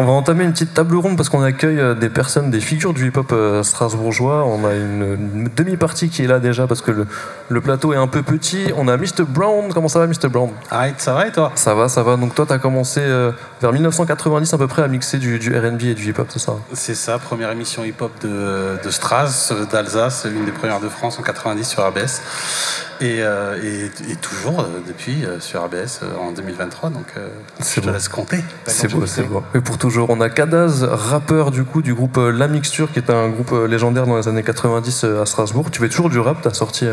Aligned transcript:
On 0.00 0.04
va 0.04 0.12
entamer 0.12 0.44
une 0.44 0.52
petite 0.52 0.74
table 0.74 0.94
ronde 0.94 1.16
parce 1.16 1.28
qu'on 1.28 1.42
accueille 1.42 1.80
euh, 1.80 1.92
des 1.92 2.08
personnes, 2.08 2.52
des 2.52 2.60
figures 2.60 2.94
du 2.94 3.08
hip-hop 3.08 3.32
euh, 3.32 3.64
strasbourgeois. 3.64 4.44
On 4.46 4.64
a 4.64 4.72
une, 4.72 5.18
une 5.34 5.50
demi-partie 5.56 6.08
qui 6.08 6.22
est 6.22 6.28
là 6.28 6.38
déjà 6.38 6.68
parce 6.68 6.82
que 6.82 6.92
le, 6.92 7.08
le 7.48 7.60
plateau 7.60 7.92
est 7.92 7.96
un 7.96 8.06
peu 8.06 8.22
petit. 8.22 8.72
On 8.76 8.86
a 8.86 8.96
Mr. 8.96 9.24
Brown. 9.26 9.72
Comment 9.74 9.88
ça 9.88 9.98
va, 9.98 10.06
Mr. 10.06 10.28
Brown? 10.30 10.52
Arrête, 10.70 11.00
ça 11.00 11.14
va 11.14 11.26
et 11.26 11.32
toi? 11.32 11.50
Ça 11.56 11.74
va, 11.74 11.88
ça 11.88 12.04
va. 12.04 12.16
Donc 12.16 12.32
toi, 12.32 12.46
tu 12.46 12.52
as 12.52 12.58
commencé 12.58 13.00
euh, 13.02 13.32
vers 13.60 13.72
1990 13.72 14.54
à 14.54 14.58
peu 14.58 14.68
près 14.68 14.82
à 14.82 14.86
mixer 14.86 15.18
du, 15.18 15.40
du 15.40 15.58
R&B 15.58 15.82
et 15.82 15.94
du 15.94 16.10
hip-hop, 16.10 16.28
c'est 16.30 16.38
ça? 16.38 16.54
C'est 16.74 16.94
ça, 16.94 17.18
première 17.18 17.50
émission 17.50 17.82
hip-hop 17.84 18.12
de, 18.22 18.78
de 18.80 18.90
Stras, 18.90 19.52
d'Alsace, 19.72 20.26
l'une 20.26 20.44
des 20.44 20.52
premières 20.52 20.78
de 20.78 20.88
France 20.88 21.18
en 21.18 21.22
90 21.22 21.64
sur 21.64 21.84
ABS. 21.84 22.22
Et, 23.00 23.22
euh, 23.22 23.56
et- 23.62 24.10
et 24.12 24.16
toujours 24.16 24.58
euh, 24.60 24.64
depuis 24.86 25.24
euh, 25.24 25.38
sur 25.38 25.62
ABS 25.62 26.00
euh, 26.02 26.16
en 26.20 26.32
2023, 26.32 26.90
donc 26.90 27.04
euh, 27.16 27.28
C'est 27.60 27.76
je 27.76 27.80
te 27.82 27.86
beau. 27.86 27.92
laisse 27.92 28.08
compter. 28.08 28.42
C'est 28.66 28.90
beau, 28.92 29.06
c'est 29.06 29.22
beau. 29.22 29.42
Et 29.54 29.60
pour 29.60 29.78
toujours, 29.78 30.10
on 30.10 30.20
a 30.20 30.28
Kadaz, 30.28 30.82
rappeur 30.82 31.52
du 31.52 31.62
coup 31.64 31.80
du 31.80 31.94
groupe 31.94 32.16
La 32.18 32.48
Mixture, 32.48 32.90
qui 32.92 32.98
est 32.98 33.10
un 33.10 33.28
groupe 33.28 33.54
légendaire 33.68 34.06
dans 34.06 34.16
les 34.16 34.26
années 34.26 34.42
90 34.42 35.04
euh, 35.04 35.22
à 35.22 35.26
Strasbourg. 35.26 35.70
Tu 35.70 35.80
fais 35.80 35.88
toujours 35.88 36.10
du 36.10 36.18
rap, 36.18 36.42
tu 36.42 36.48
as 36.48 36.54
sorti 36.54 36.86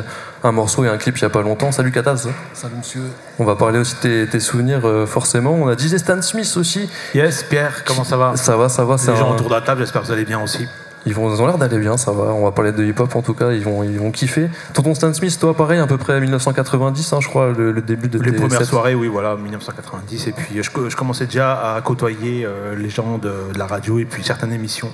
un 0.44 0.52
morceau 0.52 0.86
et 0.86 0.90
un 0.90 0.98
clip 0.98 1.18
il 1.18 1.24
y 1.24 1.26
a 1.26 1.30
pas 1.32 1.42
longtemps. 1.42 1.72
Salut 1.72 1.92
Kadaz. 1.92 2.30
Salut 2.54 2.76
monsieur. 2.78 3.02
On 3.40 3.46
va 3.46 3.56
parler 3.56 3.80
aussi 3.80 3.96
de 3.96 4.00
tes, 4.02 4.28
tes 4.30 4.40
souvenirs 4.40 4.86
euh, 4.88 5.08
forcément. 5.08 5.54
On 5.54 5.68
a 5.70 5.76
DJ 5.76 5.98
Stan 5.98 6.22
Smith 6.22 6.54
aussi. 6.56 6.88
Yes, 7.16 7.42
Pierre, 7.44 7.84
comment 7.84 8.04
ça 8.04 8.18
va? 8.18 8.36
Ça 8.38 8.56
va, 8.58 8.70
ça 8.70 8.86
va. 8.86 8.98
Les 8.98 9.16
gens 9.16 9.32
un- 9.32 9.34
autour 9.34 9.48
de 9.50 9.54
la 9.56 9.62
table, 9.62 9.82
j'espère 9.82 10.02
que 10.04 10.08
vous 10.08 10.14
allez 10.14 10.26
bien 10.26 10.40
aussi. 10.44 10.68
Ils, 11.06 11.14
vont, 11.14 11.34
ils 11.34 11.42
ont 11.42 11.46
l'air 11.46 11.58
d'aller 11.58 11.78
bien, 11.78 11.98
ça 11.98 12.12
va. 12.12 12.24
On 12.34 12.44
va 12.46 12.52
parler 12.52 12.72
de 12.72 12.84
hip-hop 12.84 13.16
en 13.16 13.22
tout 13.22 13.34
cas, 13.34 13.52
ils 13.52 13.64
vont, 13.64 13.84
ils 13.84 14.00
vont 14.00 14.12
kiffer. 14.12 14.50
Tonton 14.74 14.96
Stan 14.96 15.14
Smith, 15.14 15.38
toi 15.40 15.54
pareil, 15.56 15.80
à 15.80 15.88
peu 15.88 15.98
près 15.98 16.20
1990, 16.20 17.14
hein, 17.14 17.20
je 17.22 17.28
crois, 17.28 17.52
le, 17.56 17.72
le 17.72 17.82
début 17.82 18.08
de 18.08 18.18
Les 18.20 18.32
tes 18.32 18.38
premières 18.38 18.60
sets. 18.60 18.66
soirées, 18.66 18.96
oui, 18.96 19.08
voilà, 19.08 19.36
1990. 19.36 20.28
Et 20.28 20.32
puis 20.32 20.64
je, 20.64 20.90
je 20.90 20.96
commençais 20.96 21.26
déjà 21.26 21.76
à 21.76 21.82
côtoyer 21.82 22.46
euh, 22.46 22.76
les 22.76 22.90
gens 22.90 23.18
de, 23.18 23.32
de 23.54 23.60
la 23.60 23.68
radio 23.68 24.00
et 24.00 24.06
puis 24.06 24.24
certaines 24.24 24.52
émissions 24.54 24.90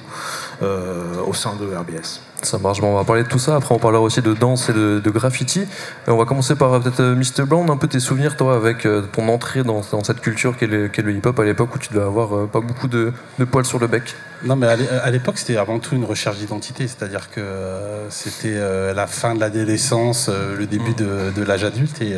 euh, 0.62 1.04
au 1.26 1.34
sein 1.34 1.54
de 1.56 1.66
RBS. 1.66 2.22
Ça 2.42 2.58
marche, 2.58 2.82
bon, 2.82 2.88
on 2.94 2.98
va 2.98 3.04
parler 3.04 3.24
de 3.24 3.28
tout 3.30 3.40
ça. 3.40 3.56
Après, 3.56 3.74
on 3.74 3.80
parlera 3.80 4.02
aussi 4.02 4.22
de 4.22 4.34
danse 4.34 4.70
et 4.70 4.74
de, 4.74 5.00
de 5.00 5.10
graffiti. 5.12 5.62
Et 6.08 6.12
on 6.12 6.18
va 6.18 6.26
commencer 6.26 6.56
par 6.56 6.74
euh, 6.74 6.80
peut-être 6.80 7.02
Mr. 7.04 7.46
Brown, 7.46 7.70
un 7.70 7.78
peu 7.78 7.88
tes 7.88 8.00
souvenirs, 8.00 8.36
toi, 8.36 8.56
avec 8.56 8.88
ton 9.14 9.30
entrée 9.30 9.64
dans, 9.64 9.82
dans 9.92 10.04
cette 10.04 10.22
culture 10.22 10.58
qu'est 10.58 10.68
le, 10.68 10.90
hip-hop 11.12 11.40
à 11.40 11.44
l'époque 11.44 11.76
où 11.76 11.78
tu 11.80 11.94
devais 11.94 12.06
avoir 12.06 12.48
pas 12.48 12.60
beaucoup 12.62 12.88
de, 12.88 13.14
de 13.40 13.46
poils 13.46 13.66
sur 13.66 13.80
le 13.80 13.88
bec. 13.88 14.16
Non, 14.44 14.56
mais 14.56 14.68
à 14.68 14.76
l'é- 14.76 14.90
à 14.90 15.12
l'époque, 15.12 15.38
c'était 15.38 15.58
avant 15.58 15.78
tout 15.80 15.96
une 15.96 16.04
recherche 16.06 16.38
d'identité, 16.38 16.88
c'est-à-dire 16.88 17.30
que 17.30 17.40
euh, 17.42 18.10
c'était 18.10 18.56
euh, 18.56 18.92
la 18.94 19.06
fin 19.06 19.36
de 19.36 19.40
l'adolescence, 19.40 20.28
euh, 20.30 20.58
le 20.58 20.66
début 20.66 20.94
de, 20.94 21.32
de 21.36 21.44
l'âge 21.44 21.64
adulte, 21.64 22.02
et, 22.02 22.16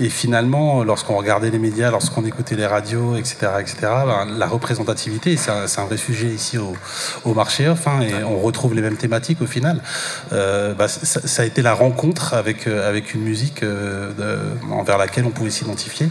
et 0.00 0.08
finalement, 0.08 0.82
lorsqu'on 0.82 1.16
regardait 1.16 1.50
les 1.50 1.60
médias, 1.60 1.90
lorsqu'on 1.92 2.24
écoutait 2.24 2.56
les 2.56 2.66
radios, 2.66 3.16
etc., 3.16 3.36
etc., 3.60 3.76
ben, 3.82 4.26
la 4.36 4.46
représentativité, 4.46 5.36
c'est 5.36 5.50
un, 5.52 5.84
vrai 5.84 5.96
sujet 5.96 6.26
ici 6.26 6.58
au, 6.58 6.74
au 7.24 7.32
marché 7.32 7.68
off, 7.68 7.86
hein, 7.86 8.00
et 8.00 8.24
on 8.24 8.40
retrouve 8.40 8.74
les 8.74 8.82
mêmes 8.82 8.96
thématiques 8.96 9.40
au 9.40 9.46
final. 9.46 9.80
Euh, 10.32 10.74
bah, 10.74 10.88
ça, 10.88 11.20
ça 11.24 11.42
a 11.42 11.44
été 11.44 11.62
la 11.62 11.74
rencontre 11.74 12.34
avec, 12.34 12.66
avec 12.66 13.14
une 13.14 13.22
musique 13.22 13.62
euh, 13.62 14.10
de- 14.18 14.72
envers 14.72 14.98
laquelle 14.98 15.24
on 15.26 15.30
pouvait 15.30 15.50
s'identifier, 15.50 16.08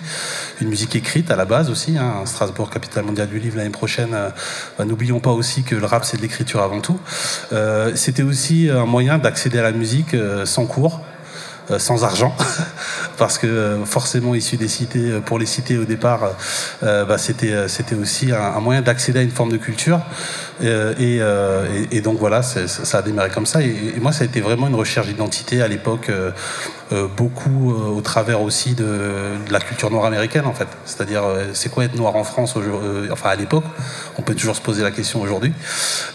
une 0.61 0.69
musique 0.69 0.95
écrite 0.95 1.30
à 1.30 1.36
la 1.36 1.45
base 1.45 1.69
aussi, 1.69 1.97
hein, 1.97 2.23
Strasbourg, 2.25 2.69
capitale 2.69 3.03
mondiale 3.03 3.28
du 3.28 3.39
livre 3.39 3.58
l'année 3.58 3.69
prochaine. 3.69 4.16
bah, 4.78 4.86
N'oublions 4.86 5.19
pas 5.25 5.31
aussi 5.31 5.63
que 5.63 5.73
le 5.73 5.87
rap, 5.87 6.05
c'est 6.05 6.17
de 6.17 6.21
l'écriture 6.21 6.61
avant 6.61 6.81
tout. 6.81 6.99
Euh, 7.51 7.91
C'était 7.95 8.21
aussi 8.21 8.69
un 8.69 8.85
moyen 8.85 9.17
d'accéder 9.17 9.57
à 9.57 9.63
la 9.63 9.71
musique 9.71 10.13
euh, 10.13 10.45
sans 10.45 10.67
cours. 10.67 11.01
euh, 11.71 11.79
sans 11.79 12.03
argent, 12.03 12.31
parce 13.17 13.39
que 13.39 13.79
forcément 13.85 14.35
issu 14.35 14.55
des 14.55 14.67
cités, 14.67 15.19
pour 15.25 15.39
les 15.39 15.47
cités 15.47 15.79
au 15.79 15.85
départ, 15.85 16.21
bah, 16.83 17.17
c'était 17.17 17.67
c'était 17.67 17.95
aussi 17.95 18.31
un, 18.31 18.59
moyen 18.59 18.83
d'accéder 18.83 19.17
à 19.17 19.23
une 19.23 19.35
forme 19.39 19.51
de 19.51 19.57
culture. 19.57 19.99
Et, 20.61 22.01
donc 22.03 22.19
voilà, 22.19 22.43
ça 22.43 22.97
a 22.99 23.01
démarré 23.01 23.31
comme 23.31 23.47
ça. 23.47 23.63
Et, 23.63 23.99
moi, 23.99 24.11
ça 24.11 24.25
a 24.25 24.27
été 24.27 24.41
vraiment 24.41 24.67
une 24.67 24.75
recherche 24.75 25.07
d'identité 25.07 25.63
à 25.63 25.67
l'époque, 25.67 26.11
beaucoup 26.91 27.73
euh, 27.73 27.90
au 27.90 28.01
travers 28.01 28.41
aussi 28.41 28.75
de, 28.75 29.35
la 29.50 29.59
culture 29.59 29.90
noire 29.90 30.06
américaine 30.06 30.46
en 30.46 30.53
fait. 30.53 30.68
C'est-à-dire, 30.85 31.23
euh, 31.23 31.46
c'est 31.53 31.69
quoi 31.69 31.85
être 31.85 31.96
noir 31.96 32.16
en 32.16 32.23
France 32.23 32.56
euh, 32.57 33.07
Enfin, 33.12 33.29
à 33.29 33.35
l'époque, 33.35 33.63
on 34.18 34.22
peut 34.22 34.35
toujours 34.35 34.56
se 34.56 34.62
poser 34.62 34.84
la 34.84 34.91
question 34.91 35.22
aujourd'hui. 35.22 35.53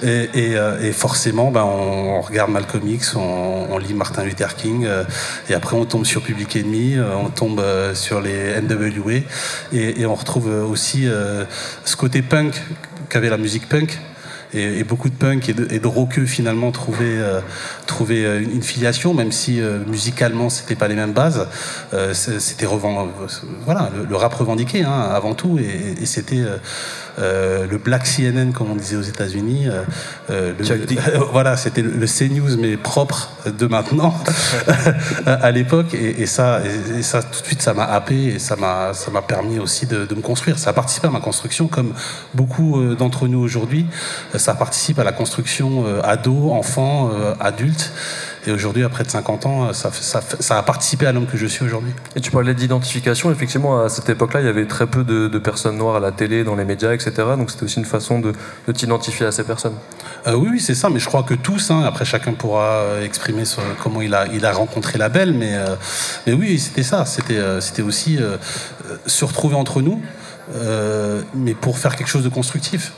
Et, 0.02 0.56
euh, 0.56 0.92
forcément, 0.92 1.50
ben, 1.50 1.64
on, 1.64 2.20
regarde 2.20 2.50
Malcolm 2.50 2.86
X, 2.86 3.14
on, 3.16 3.78
lit 3.78 3.94
Martin 3.94 4.24
Luther 4.24 4.54
King, 4.56 4.84
euh, 4.84 5.04
et 5.48 5.54
après 5.54 5.76
on 5.76 5.84
tombe 5.84 6.04
sur 6.04 6.22
Public 6.22 6.56
Enemy, 6.56 6.96
euh, 6.96 7.14
on 7.16 7.28
tombe 7.28 7.60
euh, 7.60 7.94
sur 7.94 8.20
les 8.20 8.60
NWA, 8.60 9.22
et, 9.72 10.00
et 10.00 10.06
on 10.06 10.14
retrouve 10.14 10.48
euh, 10.48 10.64
aussi 10.64 11.08
euh, 11.08 11.44
ce 11.84 11.96
côté 11.96 12.22
punk 12.22 12.62
qu'avait 13.08 13.30
la 13.30 13.38
musique 13.38 13.68
punk. 13.68 13.98
Et, 14.52 14.84
beaucoup 14.84 15.08
de 15.08 15.14
punk 15.14 15.48
et 15.48 15.52
de, 15.52 15.68
et 15.70 15.78
finalement 16.26 16.72
trouvaient, 16.72 17.04
euh, 17.04 17.40
trouvaient 17.86 18.24
euh, 18.24 18.40
une 18.40 18.62
filiation, 18.62 19.14
même 19.14 19.32
si 19.32 19.60
euh, 19.60 19.78
musicalement 19.86 20.50
c'était 20.50 20.74
pas 20.74 20.88
les 20.88 20.96
mêmes 20.96 21.12
bases. 21.12 21.46
Euh, 21.94 22.14
c'était 22.14 22.66
reven- 22.66 23.08
voilà, 23.64 23.90
le, 24.08 24.16
rap 24.16 24.34
revendiqué 24.34 24.82
hein, 24.82 25.08
avant 25.12 25.34
tout, 25.34 25.58
et, 25.58 26.02
et 26.02 26.06
c'était 26.06 26.42
euh, 27.20 27.66
le 27.66 27.78
Black 27.78 28.04
CNN 28.04 28.52
comme 28.52 28.70
on 28.70 28.76
disait 28.76 28.96
aux 28.96 29.02
États-Unis. 29.02 29.68
euh, 29.68 29.82
euh, 30.30 30.54
voilà, 31.32 31.56
c'était 31.56 31.82
le, 31.82 31.90
le 31.90 32.06
CNews 32.06 32.56
mais 32.58 32.76
propre 32.76 33.30
de 33.46 33.66
maintenant 33.66 34.14
à 35.26 35.50
l'époque, 35.50 35.94
et, 35.94 36.22
et 36.22 36.26
ça, 36.26 36.60
et, 36.64 36.98
et 36.98 37.02
ça 37.02 37.22
tout 37.22 37.40
de 37.40 37.46
suite 37.46 37.62
ça 37.62 37.74
m'a 37.74 37.84
happé 37.84 38.14
et 38.14 38.38
ça 38.38 38.56
m'a 38.56 39.22
permis 39.26 39.58
aussi 39.58 39.86
de, 39.86 40.06
de 40.06 40.14
me 40.14 40.20
construire. 40.20 40.58
Ça 40.58 40.70
a 40.70 40.72
participé 40.72 41.08
à 41.08 41.10
ma 41.10 41.20
construction 41.20 41.68
comme 41.68 41.92
beaucoup 42.34 42.94
d'entre 42.94 43.28
nous 43.28 43.40
aujourd'hui. 43.40 43.86
Ça 44.36 44.54
participe 44.54 44.98
à 44.98 45.04
la 45.04 45.12
construction 45.12 45.84
ado, 46.02 46.50
enfant, 46.52 47.10
adulte. 47.40 47.92
Et 48.46 48.52
aujourd'hui, 48.52 48.84
après 48.84 49.04
de 49.04 49.10
50 49.10 49.46
ans, 49.46 49.72
ça, 49.72 50.58
a 50.58 50.62
participé 50.62 51.06
à 51.06 51.12
l'homme 51.12 51.26
que 51.26 51.36
je 51.36 51.46
suis 51.46 51.64
aujourd'hui. 51.64 51.92
Et 52.16 52.20
tu 52.20 52.30
parlais 52.30 52.54
d'identification, 52.54 53.30
effectivement, 53.30 53.82
à 53.82 53.88
cette 53.88 54.08
époque-là, 54.08 54.40
il 54.40 54.46
y 54.46 54.48
avait 54.48 54.66
très 54.66 54.86
peu 54.86 55.04
de, 55.04 55.28
de 55.28 55.38
personnes 55.38 55.76
noires 55.76 55.96
à 55.96 56.00
la 56.00 56.12
télé, 56.12 56.42
dans 56.44 56.56
les 56.56 56.64
médias, 56.64 56.92
etc. 56.92 57.12
Donc 57.36 57.50
c'était 57.50 57.64
aussi 57.64 57.78
une 57.78 57.84
façon 57.84 58.18
de, 58.18 58.32
de 58.66 58.72
t'identifier 58.72 59.26
à 59.26 59.32
ces 59.32 59.44
personnes. 59.44 59.74
Euh, 60.26 60.34
oui, 60.34 60.48
oui, 60.52 60.60
c'est 60.60 60.74
ça, 60.74 60.90
mais 60.90 60.98
je 60.98 61.06
crois 61.06 61.22
que 61.22 61.34
tous, 61.34 61.70
hein, 61.70 61.82
après 61.84 62.04
chacun 62.04 62.32
pourra 62.32 62.64
euh, 62.64 63.04
exprimer 63.04 63.44
sur 63.44 63.62
comment 63.82 64.02
il 64.02 64.14
a, 64.14 64.26
il 64.32 64.44
a 64.44 64.52
rencontré 64.52 64.98
la 64.98 65.08
belle, 65.08 65.32
mais, 65.32 65.54
euh, 65.54 65.76
mais 66.26 66.32
oui, 66.32 66.58
c'était 66.58 66.82
ça, 66.82 67.04
c'était 67.04 67.38
euh, 67.38 67.60
c'était 67.60 67.82
aussi 67.82 68.18
se 69.06 69.24
retrouver 69.24 69.54
entre 69.54 69.82
nous, 69.82 70.00
mais 71.34 71.54
pour 71.54 71.78
faire 71.78 71.96
quelque 71.96 72.08
chose 72.08 72.24
de 72.24 72.28
constructif. 72.28 72.92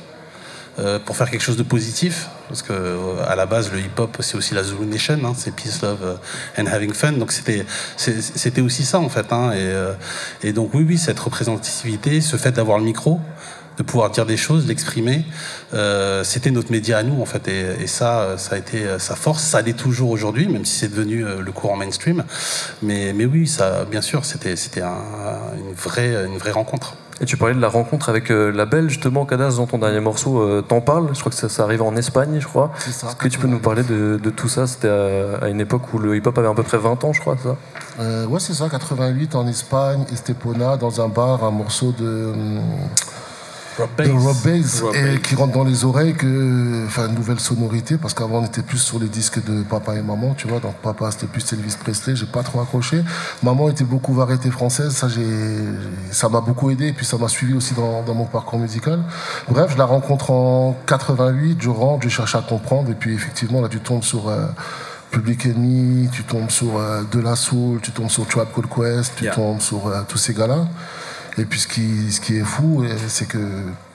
Euh, 0.79 0.99
pour 0.99 1.17
faire 1.19 1.31
quelque 1.31 1.43
chose 1.43 1.59
de 1.59 1.63
positif, 1.63 2.29
parce 2.49 2.63
que 2.63 2.73
euh, 2.73 3.23
à 3.29 3.37
la 3.37 3.45
base 3.45 3.71
le 3.71 3.79
hip-hop 3.79 4.17
c'est 4.21 4.37
aussi 4.39 4.55
la 4.55 4.65
Zulu 4.65 4.87
Nation, 4.87 5.19
hein, 5.23 5.35
c'est 5.37 5.55
peace, 5.55 5.83
love 5.83 5.99
euh, 6.03 6.15
and 6.59 6.67
having 6.67 6.95
fun, 6.95 7.13
donc 7.13 7.31
c'était 7.31 7.67
c'était 7.97 8.63
aussi 8.63 8.85
ça 8.85 8.99
en 8.99 9.11
fait, 9.11 9.33
hein, 9.35 9.53
et, 10.43 10.53
donc 10.55 10.73
oui 10.73 10.85
oui 10.89 10.97
cette 10.97 11.21
représentativité, 11.21 12.23
ce 12.23 12.37
fait 12.37 12.53
d'avoir 12.53 12.79
le 12.79 12.85
micro, 12.85 13.21
de 13.77 13.83
pouvoir 13.83 14.11
dire 14.11 14.25
des 14.25 14.39
choses, 14.39 14.67
l'exprimer, 14.67 15.27
c'était 16.23 16.51
notre 16.51 16.71
média 16.73 16.97
à 16.99 17.03
nous 17.03 17.21
en 17.21 17.27
fait, 17.27 17.49
et, 17.49 17.87
ça 17.87 18.39
ça 18.39 18.55
a 18.55 18.59
été 18.59 18.99
sa 18.99 19.15
force, 19.15 19.43
ça 19.43 19.61
l'est 19.61 19.77
toujours 19.77 20.09
aujourd'hui, 20.11 20.49
même 20.49 20.65
si 20.65 20.79
c'est 20.79 20.89
devenu 20.89 21.23
le 21.23 21.53
courant 21.53 21.77
mainstream, 21.77 22.25
mais 22.81 23.13
mais 23.13 23.27
oui 23.27 23.47
ça 23.47 23.85
bien 23.85 24.01
sûr 24.01 24.25
c'était 24.25 24.57
c'était 24.57 24.83
un- 24.83 25.53
une 25.59 25.75
vraie 25.75 26.25
une 26.27 26.39
vraie 26.39 26.53
rencontre. 26.53 26.95
Et 27.21 27.25
tu 27.25 27.37
parlais 27.37 27.55
de 27.55 27.61
la 27.61 27.69
rencontre 27.69 28.09
avec 28.09 28.31
euh, 28.31 28.51
la 28.51 28.67
belle, 28.67 28.89
justement, 28.89 29.25
Cadas, 29.27 29.57
dans 29.57 29.67
ton 29.67 29.79
dernier 29.79 30.01
morceau, 30.01 30.41
euh, 30.41 30.63
t'en 30.63 30.81
parles. 30.81 31.09
Je 31.15 31.21
crois 31.21 31.31
que 31.31 31.37
ça, 31.39 31.49
ça 31.49 31.63
arrivait 31.63 31.85
en 31.85 31.95
Espagne, 31.97 32.39
je 32.41 32.47
crois. 32.49 32.73
Est-ce 32.89 33.15
que 33.17 33.29
tu 33.29 33.39
peux 33.39 33.47
nous 33.47 33.61
parler 33.61 33.83
de, 33.85 34.19
de 34.21 34.31
tout 34.31 34.49
ça? 34.49 34.67
C'était 34.67 34.89
à, 34.89 35.45
à 35.45 35.49
une 35.49 35.61
époque 35.61 35.93
où 35.95 35.99
le 35.99 36.17
hip-hop 36.17 36.37
avait 36.39 36.49
à 36.49 36.55
peu 36.55 36.63
près 36.65 36.79
20 36.79 37.05
ans, 37.05 37.13
je 37.13 37.21
crois, 37.21 37.37
ça 37.43 37.57
Euh, 38.01 38.27
ouais, 38.27 38.41
c'est 38.41 38.55
ça, 38.55 38.69
88 38.69 39.35
en 39.37 39.47
Espagne, 39.47 40.05
Estepona, 40.13 40.77
dans 40.77 41.01
un 41.01 41.09
bar, 41.09 41.45
un 41.45 41.51
morceau 41.51 41.93
de, 41.93 42.33
hum, 42.33 42.61
de 44.05 44.11
Rob 44.13 44.37
Bass, 44.45 44.83
et 44.95 45.21
qui 45.21 45.35
rentre 45.35 45.53
dans 45.53 45.65
les 45.65 45.85
oreilles, 45.85 46.15
que, 46.15 46.87
enfin, 46.87 47.09
une 47.09 47.15
nouvelle 47.15 47.41
sonorité, 47.41 47.97
parce 47.97 48.15
qu'avant 48.15 48.39
on 48.41 48.45
était 48.45 48.63
plus 48.63 48.79
sur 48.79 48.99
les 48.99 49.09
disques 49.09 49.43
de 49.45 49.63
papa 49.63 49.95
et 49.97 50.03
maman, 50.03 50.35
tu 50.37 50.47
vois, 50.49 50.61
donc 50.61 50.75
papa 50.77 51.11
c'était 51.11 51.27
plus 51.27 51.51
Elvis 51.53 51.77
Presley, 51.83 52.15
j'ai 52.17 52.27
pas 52.27 52.43
trop 52.43 52.61
accroché. 52.61 53.03
Maman 53.43 53.69
était 53.71 53.85
beaucoup 53.85 54.13
variété 54.15 54.51
française, 54.51 54.93
ça, 54.95 55.09
j'ai, 55.09 55.27
ça 56.11 56.29
m'a 56.29 56.41
beaucoup 56.41 56.71
aidé, 56.71 56.89
et 56.89 56.93
puis 56.93 57.07
ça 57.07 57.17
m'a 57.19 57.29
suivi 57.29 57.55
aussi 57.55 57.75
dans, 57.75 58.03
dans 58.03 58.15
mon 58.15 58.27
parcours 58.27 58.59
musical. 58.59 59.01
Bref, 59.49 59.73
je 59.73 59.79
la 59.79 59.85
rencontre 59.85 60.31
en 60.31 60.77
88, 60.87 61.59
je 61.61 61.71
rentre, 61.71 62.03
je 62.05 62.09
cherche 62.09 62.35
à 62.35 62.41
comprendre, 62.43 62.91
et 62.91 62.95
puis 62.95 63.15
effectivement, 63.15 63.61
là 63.61 63.69
tu 63.69 63.81
tombes 63.81 64.03
sur. 64.05 64.29
euh, 64.29 64.47
Public 65.11 65.45
Enemy, 65.45 66.09
tu 66.11 66.25
tombes 66.25 66.49
sur 66.49 66.79
euh, 66.79 67.03
De 67.13 67.21
La 67.21 67.37
Soul, 67.37 67.81
tu 67.83 67.91
tombes 67.93 68.09
sur 68.09 68.27
Trap 68.27 68.49
Called 68.55 68.71
Quest, 68.75 69.13
tu 69.17 69.25
Yeah. 69.25 69.35
tombes 69.35 69.61
sur 69.61 69.87
euh, 69.87 70.01
tous 70.09 70.17
ces 70.17 70.33
gars-là. 70.33 70.65
Et 71.39 71.45
puis 71.45 71.61
ce 71.61 71.69
qui, 71.69 72.13
ce 72.13 72.21
qui 72.21 72.37
est 72.37 72.45
fou, 72.45 72.83
euh, 72.83 72.95
c'est 73.09 73.27
que 73.27 73.39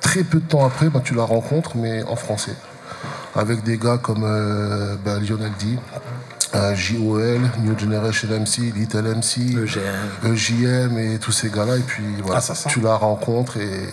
très 0.02 0.24
peu 0.24 0.40
de 0.40 0.46
temps 0.46 0.66
après, 0.66 0.90
ben, 0.90 1.02
tu 1.02 1.14
la 1.14 1.24
rencontres, 1.24 1.76
mais 1.76 2.04
en 2.04 2.16
français. 2.16 2.56
Avec 3.36 3.64
des 3.64 3.78
gars 3.78 4.00
comme 4.02 4.24
euh, 4.24 4.96
ben, 5.06 5.20
Lionel 5.20 5.52
D, 5.60 5.78
euh, 6.56 6.76
JOL, 6.76 7.42
New 7.60 7.78
Generation 7.78 8.28
MC, 8.30 8.74
Little 8.76 9.16
MC, 9.16 9.56
EGM. 9.56 10.34
EJM 10.34 10.98
et 10.98 11.20
tous 11.20 11.32
ces 11.32 11.50
gars-là. 11.50 11.78
Et 11.78 11.82
puis 11.82 12.04
voilà, 12.24 12.42
Ah, 12.48 12.54
tu 12.68 12.82
la 12.82 12.96
rencontres 12.96 13.58
et 13.58 13.88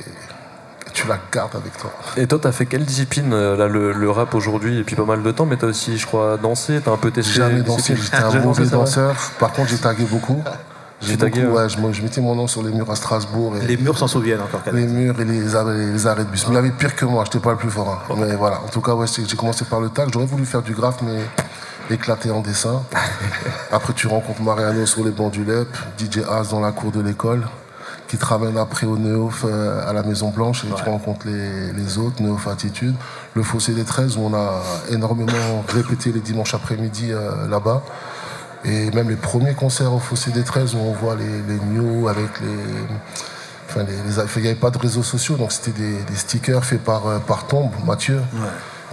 tu 0.86 1.02
tu 1.02 1.08
la 1.08 1.18
gardes 1.32 1.56
avec 1.56 1.76
toi. 1.76 1.92
Et 2.16 2.26
toi, 2.28 2.38
t'as 2.40 2.52
fait 2.52 2.66
quelle 2.66 2.84
discipline 2.84 3.30
là, 3.30 3.66
le, 3.66 4.10
rap 4.10 4.32
aujourd'hui 4.34 4.76
depuis 4.78 4.94
pas 4.94 5.04
mal 5.04 5.24
de 5.24 5.30
temps, 5.32 5.44
mais 5.44 5.56
t'as 5.56 5.66
aussi, 5.66 5.98
je 5.98 6.06
crois, 6.06 6.38
dansé, 6.38 6.80
t'as 6.82 6.92
un 6.92 6.96
peu 6.96 7.10
testé. 7.10 7.32
Jamais 7.32 7.62
dansé, 7.62 7.96
j'étais 7.96 8.16
un 8.16 8.40
mauvais 8.40 8.66
danseur. 8.66 9.14
Par 9.40 9.52
contre, 9.52 9.70
j'ai 9.70 9.78
tagué 9.78 10.04
beaucoup. 10.04 10.42
J'ai 11.06 11.16
tagué, 11.16 11.44
ouais. 11.44 11.68
je, 11.68 12.02
mettais 12.02 12.20
mon 12.20 12.34
nom 12.34 12.46
sur 12.46 12.62
les 12.62 12.70
murs 12.70 12.90
à 12.90 12.96
Strasbourg. 12.96 13.54
les 13.66 13.76
murs 13.76 13.98
s'en 13.98 14.08
souviennent 14.08 14.40
encore. 14.40 14.60
Les 14.72 14.86
murs 14.86 15.20
et 15.20 15.24
les, 15.24 15.56
arrêts 15.56 16.24
de 16.24 16.30
bus. 16.30 16.46
Mais 16.46 16.54
il 16.54 16.56
y 16.56 16.58
avait 16.58 16.70
pire 16.70 16.94
que 16.96 17.04
moi, 17.04 17.24
j'étais 17.24 17.40
pas 17.40 17.52
le 17.52 17.56
plus 17.56 17.70
fort. 17.70 18.02
Hein. 18.10 18.14
Mais 18.18 18.34
voilà, 18.34 18.60
en 18.62 18.68
tout 18.68 18.80
cas, 18.80 18.94
ouais, 18.94 19.06
j'ai 19.06 19.36
commencé 19.36 19.64
par 19.64 19.80
le 19.80 19.88
tag. 19.88 20.08
J'aurais 20.12 20.26
voulu 20.26 20.44
faire 20.44 20.62
du 20.62 20.72
graphe, 20.72 21.00
mais 21.02 21.20
éclaté 21.90 22.30
en 22.30 22.40
dessin. 22.40 22.82
Après, 23.72 23.92
tu 23.92 24.06
rencontres 24.06 24.42
Mariano 24.42 24.86
sur 24.86 25.04
les 25.04 25.10
bancs 25.10 25.32
du 25.32 25.44
LEP, 25.44 25.68
DJ 25.98 26.18
As 26.28 26.50
dans 26.50 26.60
la 26.60 26.72
cour 26.72 26.90
de 26.90 27.00
l'école, 27.00 27.46
qui 28.08 28.16
travaille 28.18 28.56
après 28.58 28.86
au 28.86 28.96
Neuf 28.98 29.44
euh, 29.44 29.88
à 29.88 29.92
la 29.92 30.02
Maison 30.02 30.30
Blanche, 30.30 30.64
et 30.64 30.68
tu 30.74 30.82
rencontres 30.88 31.26
les, 31.26 31.98
autres, 31.98 32.22
Neuf 32.22 32.46
Attitude. 32.46 32.94
Le 33.34 33.42
Fossé 33.42 33.72
des 33.72 33.84
13, 33.84 34.16
où 34.16 34.20
on 34.20 34.34
a 34.34 34.62
énormément 34.90 35.64
répété 35.68 36.12
les 36.12 36.20
dimanches 36.20 36.54
après-midi 36.54 37.08
euh, 37.10 37.48
là-bas. 37.48 37.82
Et 38.64 38.90
même 38.92 39.10
les 39.10 39.16
premiers 39.16 39.54
concerts 39.54 39.92
au 39.92 39.98
Fossé 39.98 40.30
des 40.30 40.42
13, 40.42 40.74
où 40.74 40.78
on 40.78 40.92
voit 40.92 41.16
les, 41.16 41.24
les 41.24 41.60
New 41.60 42.08
avec 42.08 42.40
les. 42.40 42.56
Enfin, 43.68 43.84
il 44.36 44.42
n'y 44.42 44.48
avait 44.48 44.54
pas 44.54 44.70
de 44.70 44.78
réseaux 44.78 45.02
sociaux, 45.02 45.36
donc 45.36 45.50
c'était 45.50 45.72
des, 45.72 46.16
stickers 46.16 46.64
faits 46.64 46.82
par, 46.82 47.06
euh, 47.06 47.18
par 47.18 47.46
Tombe, 47.46 47.72
Mathieu 47.84 48.20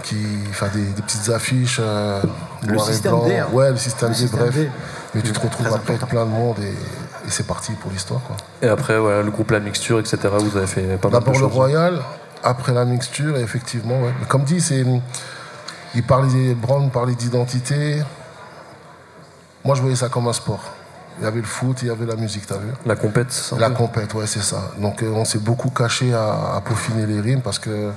qui, 0.02 0.16
enfin 0.50 0.68
des, 0.74 1.02
petites 1.02 1.28
affiches 1.30 1.78
euh, 1.80 2.20
le 2.66 2.78
système 2.78 3.22
D, 3.24 3.38
hein. 3.38 3.46
Ouais, 3.52 3.70
le 3.70 3.76
système 3.76 4.12
D, 4.12 4.26
bref. 4.30 4.56
Mais 5.14 5.22
tu 5.22 5.32
te 5.32 5.40
retrouves 5.40 5.66
après 5.66 5.94
avec 5.94 6.08
plein 6.08 6.24
de 6.24 6.30
monde 6.30 6.56
et, 6.60 6.74
c'est 7.28 7.46
parti 7.46 7.72
pour 7.72 7.90
l'histoire. 7.92 8.20
Et 8.62 8.66
après, 8.66 8.98
voilà, 8.98 9.22
le 9.22 9.30
groupe 9.30 9.52
La 9.52 9.60
Mixture, 9.60 10.00
etc., 10.00 10.18
vous 10.38 10.56
avez 10.56 10.66
fait 10.66 10.98
pas 10.98 11.08
mal 11.08 11.20
de 11.20 11.26
choses. 11.26 11.34
D'abord 11.34 11.38
le 11.38 11.46
Royal, 11.46 12.02
après 12.42 12.74
La 12.74 12.84
Mixture, 12.84 13.36
et 13.36 13.42
effectivement, 13.42 14.00
ouais. 14.00 14.12
Mais 14.20 14.26
comme 14.26 14.42
dit, 14.42 14.60
c'est, 14.60 14.84
il 15.94 16.02
parlait, 16.02 16.54
Brown 16.54 16.90
parlait 16.90 17.14
d'identité. 17.14 18.02
Moi, 19.64 19.74
je 19.74 19.80
voyais 19.80 19.96
ça 19.96 20.08
comme 20.08 20.28
un 20.28 20.32
sport. 20.32 20.62
Il 21.18 21.24
y 21.24 21.26
avait 21.26 21.40
le 21.40 21.46
foot, 21.46 21.82
il 21.82 21.88
y 21.88 21.90
avait 21.90 22.06
la 22.06 22.16
musique, 22.16 22.46
t'as 22.46 22.56
vu 22.56 22.68
La 22.86 22.96
compète, 22.96 23.52
La 23.58 23.70
compète, 23.70 24.14
ouais, 24.14 24.26
c'est 24.26 24.42
ça. 24.42 24.72
Donc, 24.78 25.02
euh, 25.02 25.10
on 25.10 25.24
s'est 25.24 25.38
beaucoup 25.38 25.68
caché 25.68 26.14
à, 26.14 26.56
à 26.56 26.62
peaufiner 26.64 27.06
les 27.06 27.20
rimes 27.20 27.42
parce 27.42 27.58
que 27.58 27.92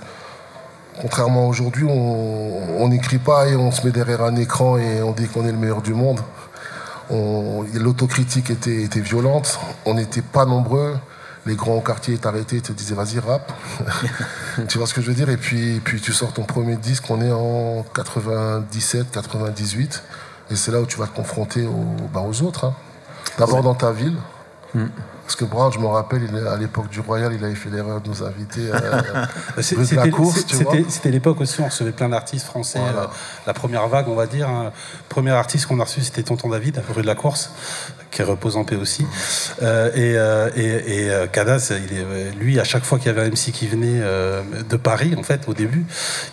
Contrairement 1.02 1.46
à 1.46 1.48
aujourd'hui, 1.48 1.86
on 1.86 2.88
n'écrit 2.88 3.18
pas 3.18 3.48
et 3.48 3.56
on 3.56 3.72
se 3.72 3.86
met 3.86 3.92
derrière 3.92 4.24
un 4.24 4.36
écran 4.36 4.78
et 4.78 5.02
on 5.02 5.12
dit 5.12 5.28
qu'on 5.28 5.46
est 5.46 5.52
le 5.52 5.58
meilleur 5.58 5.82
du 5.82 5.94
monde. 5.94 6.22
L'autocritique 7.74 8.50
était, 8.50 8.84
était, 8.84 9.02
violente, 9.02 9.60
on 9.86 9.96
n'était 9.96 10.22
pas 10.22 10.46
nombreux. 10.46 10.98
Les 11.46 11.56
grands 11.56 11.80
quartiers 11.82 12.18
t'arrêtaient 12.18 12.58
et 12.58 12.62
te 12.62 12.72
disaient 12.72 12.96
vas-y 12.96 13.20
rap. 13.20 13.52
tu 14.68 14.78
vois 14.78 14.88
ce 14.88 14.94
que 14.96 15.02
je 15.02 15.08
veux 15.08 15.14
dire? 15.14 15.30
Et 15.30 15.38
puis, 15.38 15.80
puis 15.84 16.02
tu 16.02 16.12
sors 16.12 16.34
ton 16.34 16.44
premier 16.44 16.76
disque, 16.76 17.04
on 17.10 17.22
est 17.22 17.32
en 17.32 17.86
97, 17.94 19.12
98. 19.12 20.02
Et 20.52 20.56
c'est 20.56 20.72
là 20.72 20.82
où 20.82 20.86
tu 20.86 20.98
vas 20.98 21.08
te 21.08 21.16
confronter 21.16 21.66
aux, 21.66 22.08
bah, 22.14 22.22
aux 22.22 22.42
autres. 22.44 22.66
Hein. 22.66 22.74
D'abord 23.38 23.64
dans 23.64 23.76
ta 23.76 23.92
ville. 23.92 24.18
Mm. 24.74 24.86
Parce 25.26 25.36
que 25.36 25.46
Brown, 25.46 25.72
je 25.74 25.80
me 25.80 25.88
rappelle, 25.88 26.30
à 26.48 26.56
l'époque 26.56 26.90
du 26.90 27.00
Royal, 27.00 27.34
il 27.34 27.44
avait 27.44 27.56
fait 27.56 27.72
l'erreur 27.72 28.00
de 28.00 28.10
nous 28.10 28.24
inviter 28.24 28.72
à 28.72 29.96
la 29.96 30.10
course. 30.10 30.46
C'était 30.88 31.10
l'époque 31.10 31.42
aussi, 31.42 31.62
on 31.62 31.66
recevait 31.66 31.92
plein 31.92 32.10
d'artistes 32.10 32.46
français. 32.46 32.80
Euh, 32.80 33.08
la 33.48 33.54
première 33.54 33.88
vague, 33.88 34.08
on 34.08 34.14
va 34.14 34.28
dire. 34.28 34.48
Hein. 34.48 34.72
Premier 35.10 35.32
artiste 35.32 35.66
qu'on 35.66 35.80
a 35.80 35.84
reçu, 35.84 36.02
c'était 36.02 36.22
Tonton 36.22 36.50
David, 36.50 36.80
rue 36.94 37.02
de 37.02 37.08
la 37.08 37.16
Course, 37.16 37.50
qui 38.12 38.22
repose 38.22 38.56
en 38.56 38.66
paix 38.66 38.76
aussi. 38.76 39.06
Euh, 39.64 39.90
et, 39.96 40.16
euh, 40.16 40.50
et, 40.56 41.08
et 41.08 41.28
Cadas, 41.32 41.72
il 41.72 41.98
est, 41.98 42.32
lui, 42.40 42.60
à 42.60 42.64
chaque 42.64 42.84
fois 42.84 43.00
qu'il 43.00 43.08
y 43.08 43.10
avait 43.10 43.24
un 43.24 43.30
MC 43.30 43.52
qui 43.52 43.68
venait 43.68 44.02
de 44.70 44.78
Paris, 44.78 45.16
en 45.18 45.24
fait, 45.24 45.42
au 45.48 45.56
début, 45.56 45.86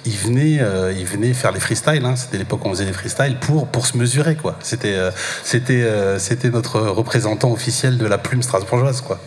il 0.05 0.17
venait, 0.17 0.61
il 0.95 1.07
venait 1.07 1.33
faire 1.33 1.53
les 1.53 1.61
freestyles. 1.61 2.05
Hein. 2.05 2.17
C'était 2.17 2.37
l'époque 2.37 2.63
où 2.67 2.69
on 2.69 2.73
faisait 2.73 2.85
les 2.85 2.93
freestyles 2.93 3.39
pour, 3.41 3.69
pour 3.69 3.87
se 3.87 3.97
mesurer, 3.97 4.37
quoi. 4.37 4.57
C'était 4.61 4.99
c'était 5.45 6.19
c'était 6.19 6.51
notre 6.51 6.81
représentant 6.81 7.51
officiel 7.53 7.97
de 7.97 8.07
la 8.07 8.19
plume 8.19 8.43
Quoi. 9.01 9.19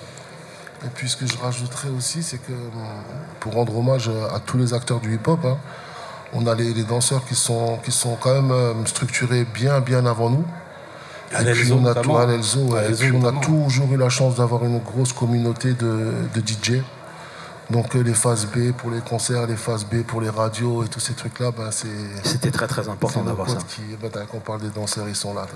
Et 0.85 0.89
puis 0.93 1.09
ce 1.09 1.15
que 1.15 1.25
je 1.25 1.37
rajouterais 1.37 1.89
aussi, 1.89 2.21
c'est 2.21 2.37
que 2.37 2.53
pour 3.39 3.53
rendre 3.53 3.77
hommage 3.77 4.09
à 4.33 4.39
tous 4.39 4.57
les 4.57 4.73
acteurs 4.73 4.99
du 4.99 5.15
hip-hop, 5.15 5.39
hein, 5.45 5.57
on 6.33 6.45
a 6.47 6.55
les, 6.55 6.83
danseurs 6.83 7.25
qui 7.25 7.35
sont, 7.35 7.77
qui 7.83 7.91
sont 7.91 8.15
quand 8.19 8.33
même 8.33 8.51
euh, 8.51 8.85
structurés 8.85 9.45
bien, 9.45 9.79
bien 9.79 10.05
avant 10.05 10.29
nous. 10.29 10.45
et 11.31 11.51
puis 11.53 11.71
on 11.71 11.85
a, 11.85 11.95
tout, 11.95 12.11
on 12.11 13.25
a 13.25 13.31
toujours 13.41 13.91
eu 13.91 13.97
la 13.97 14.09
chance 14.09 14.35
d'avoir 14.35 14.65
une 14.65 14.79
grosse 14.79 15.13
communauté 15.13 15.73
de, 15.73 16.11
DJ. 16.35 16.81
Donc 17.71 17.95
euh, 17.95 18.03
les 18.03 18.13
phases 18.13 18.45
B 18.45 18.73
pour 18.73 18.91
les 18.91 18.99
concerts, 18.99 19.47
les 19.47 19.55
phases 19.55 19.85
B 19.85 20.03
pour 20.03 20.21
les 20.21 20.29
radios 20.29 20.83
et 20.83 20.87
tous 20.87 20.99
ces 20.99 21.13
trucs-là, 21.13 21.51
ben, 21.51 21.71
c'est. 21.71 21.87
C'était 22.23 22.51
très 22.51 22.67
très 22.67 22.87
important 22.89 23.23
d'avoir 23.23 23.49
ça. 23.49 23.57
Qui, 23.67 23.81
ben, 23.99 24.11
quand 24.11 24.37
on 24.37 24.39
parle 24.39 24.61
des 24.61 24.69
danseurs, 24.69 25.07
ils 25.09 25.15
sont 25.15 25.33
là 25.33 25.47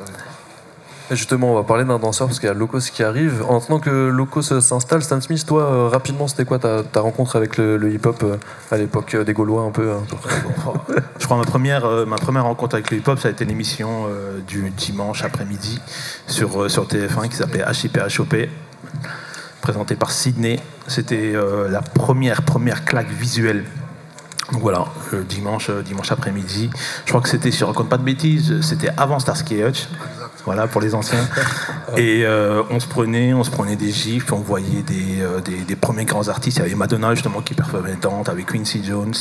justement, 1.16 1.52
on 1.52 1.56
va 1.56 1.64
parler 1.64 1.86
d'un 1.86 2.00
danseur 2.00 2.28
parce 2.28 2.40
qu'il 2.40 2.48
y 2.48 2.52
a 2.52 2.54
Locos 2.54 2.80
qui 2.94 3.04
arrive. 3.04 3.44
En 3.48 3.58
attendant 3.58 3.80
que 3.80 3.90
Locos 3.90 4.42
s'installe, 4.42 5.02
Stan 5.02 5.20
Smith, 5.22 5.46
toi, 5.46 5.64
euh, 5.64 5.88
rapidement, 5.88 6.28
c'était 6.28 6.46
quoi 6.46 6.60
ta, 6.60 6.84
rencontre 7.02 7.36
avec 7.36 7.58
le, 7.58 7.92
hip-hop 7.92 8.24
euh, 8.24 8.38
à 8.72 8.78
l'époque 8.78 9.16
euh, 9.16 9.24
des 9.24 9.34
Gaulois 9.34 9.64
un 9.64 9.72
peu 9.72 9.92
hein 9.92 10.04
Je 11.20 11.26
crois 11.26 11.38
ma 11.38 11.46
première, 11.46 12.06
ma 12.06 12.18
première 12.18 12.44
rencontre 12.44 12.76
avec 12.76 12.92
le 12.92 12.98
hip-hop, 12.98 13.20
ça 13.20 13.28
a 13.28 13.32
été 13.32 13.46
l'émission 13.46 14.08
du 14.48 14.70
dimanche 14.72 15.24
après-midi 15.24 15.82
sur, 16.28 16.70
sur 16.70 16.86
TF1 16.88 17.30
qui 17.30 17.36
s'appelait 17.36 17.64
HIP 17.72 18.00
présentée 19.62 19.96
par 19.96 20.12
Sydney. 20.12 20.60
C'était 20.88 21.34
la 21.70 21.82
première, 21.82 22.42
première 22.44 22.86
claque 22.86 23.10
visuelle 23.10 23.66
donc 24.52 24.62
voilà, 24.62 24.86
dimanche, 25.28 25.70
dimanche 25.70 26.12
après-midi. 26.12 26.72
Je 27.06 27.12
crois 27.12 27.22
que 27.22 27.30
c'était, 27.30 27.52
si 27.52 27.60
je 27.60 27.66
raconte 27.66 27.88
pas 27.88 28.00
de 28.00 28.04
bêtises, 28.04 28.62
c'était 28.62 28.90
avant 28.98 29.20
Starsky 29.20 29.64
Hutch 29.64 29.88
voilà 30.46 30.68
pour 30.68 30.82
les 30.82 30.96
anciens. 30.96 31.28
Et 31.98 32.24
euh, 32.26 32.64
on 32.70 32.80
se 32.80 32.88
prenait, 32.88 33.34
on 33.34 33.44
se 33.44 33.52
prenait 33.52 33.76
des 33.76 33.92
gifs, 33.92 34.32
on 34.32 34.38
voyait 34.38 34.84
euh, 34.92 35.42
des, 35.42 35.58
des, 35.58 35.76
premiers 35.76 36.06
grands 36.06 36.28
artistes. 36.28 36.58
Il 36.58 36.62
y 36.62 36.66
avait 36.66 36.76
Madonna 36.76 37.14
justement 37.16 37.42
qui 37.42 37.54
performait 37.54 37.98
Dante 38.02 38.30
avec 38.30 38.52
Quincy 38.52 38.84
Jones. 38.84 39.14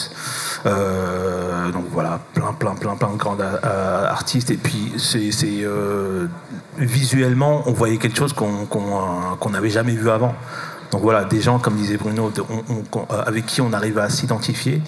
Euh, 0.66 1.70
donc 1.70 1.84
voilà, 1.90 2.20
plein, 2.34 2.52
plein, 2.52 2.74
plein, 2.74 2.96
plein 2.96 3.12
de 3.12 3.16
grands 3.16 3.38
artistes. 3.40 4.50
Et 4.50 4.56
puis 4.56 4.92
c'est, 4.98 5.30
visuellement, 6.78 7.62
on 7.66 7.72
voyait 7.72 7.96
quelque 7.96 8.18
chose 8.18 8.32
qu'on 8.32 9.50
n'avait 9.50 9.70
jamais 9.70 9.92
vu 9.92 10.10
avant. 10.10 10.34
Donc 10.90 11.02
voilà, 11.02 11.24
des 11.24 11.40
gens, 11.40 11.58
comme 11.58 11.76
disait 11.76 11.98
Bruno, 11.98 12.32
avec 13.26 13.44
qui 13.46 13.60
on 13.60 13.72
arrivait 13.72 14.00
à 14.00 14.08
s'identifier 14.08 14.80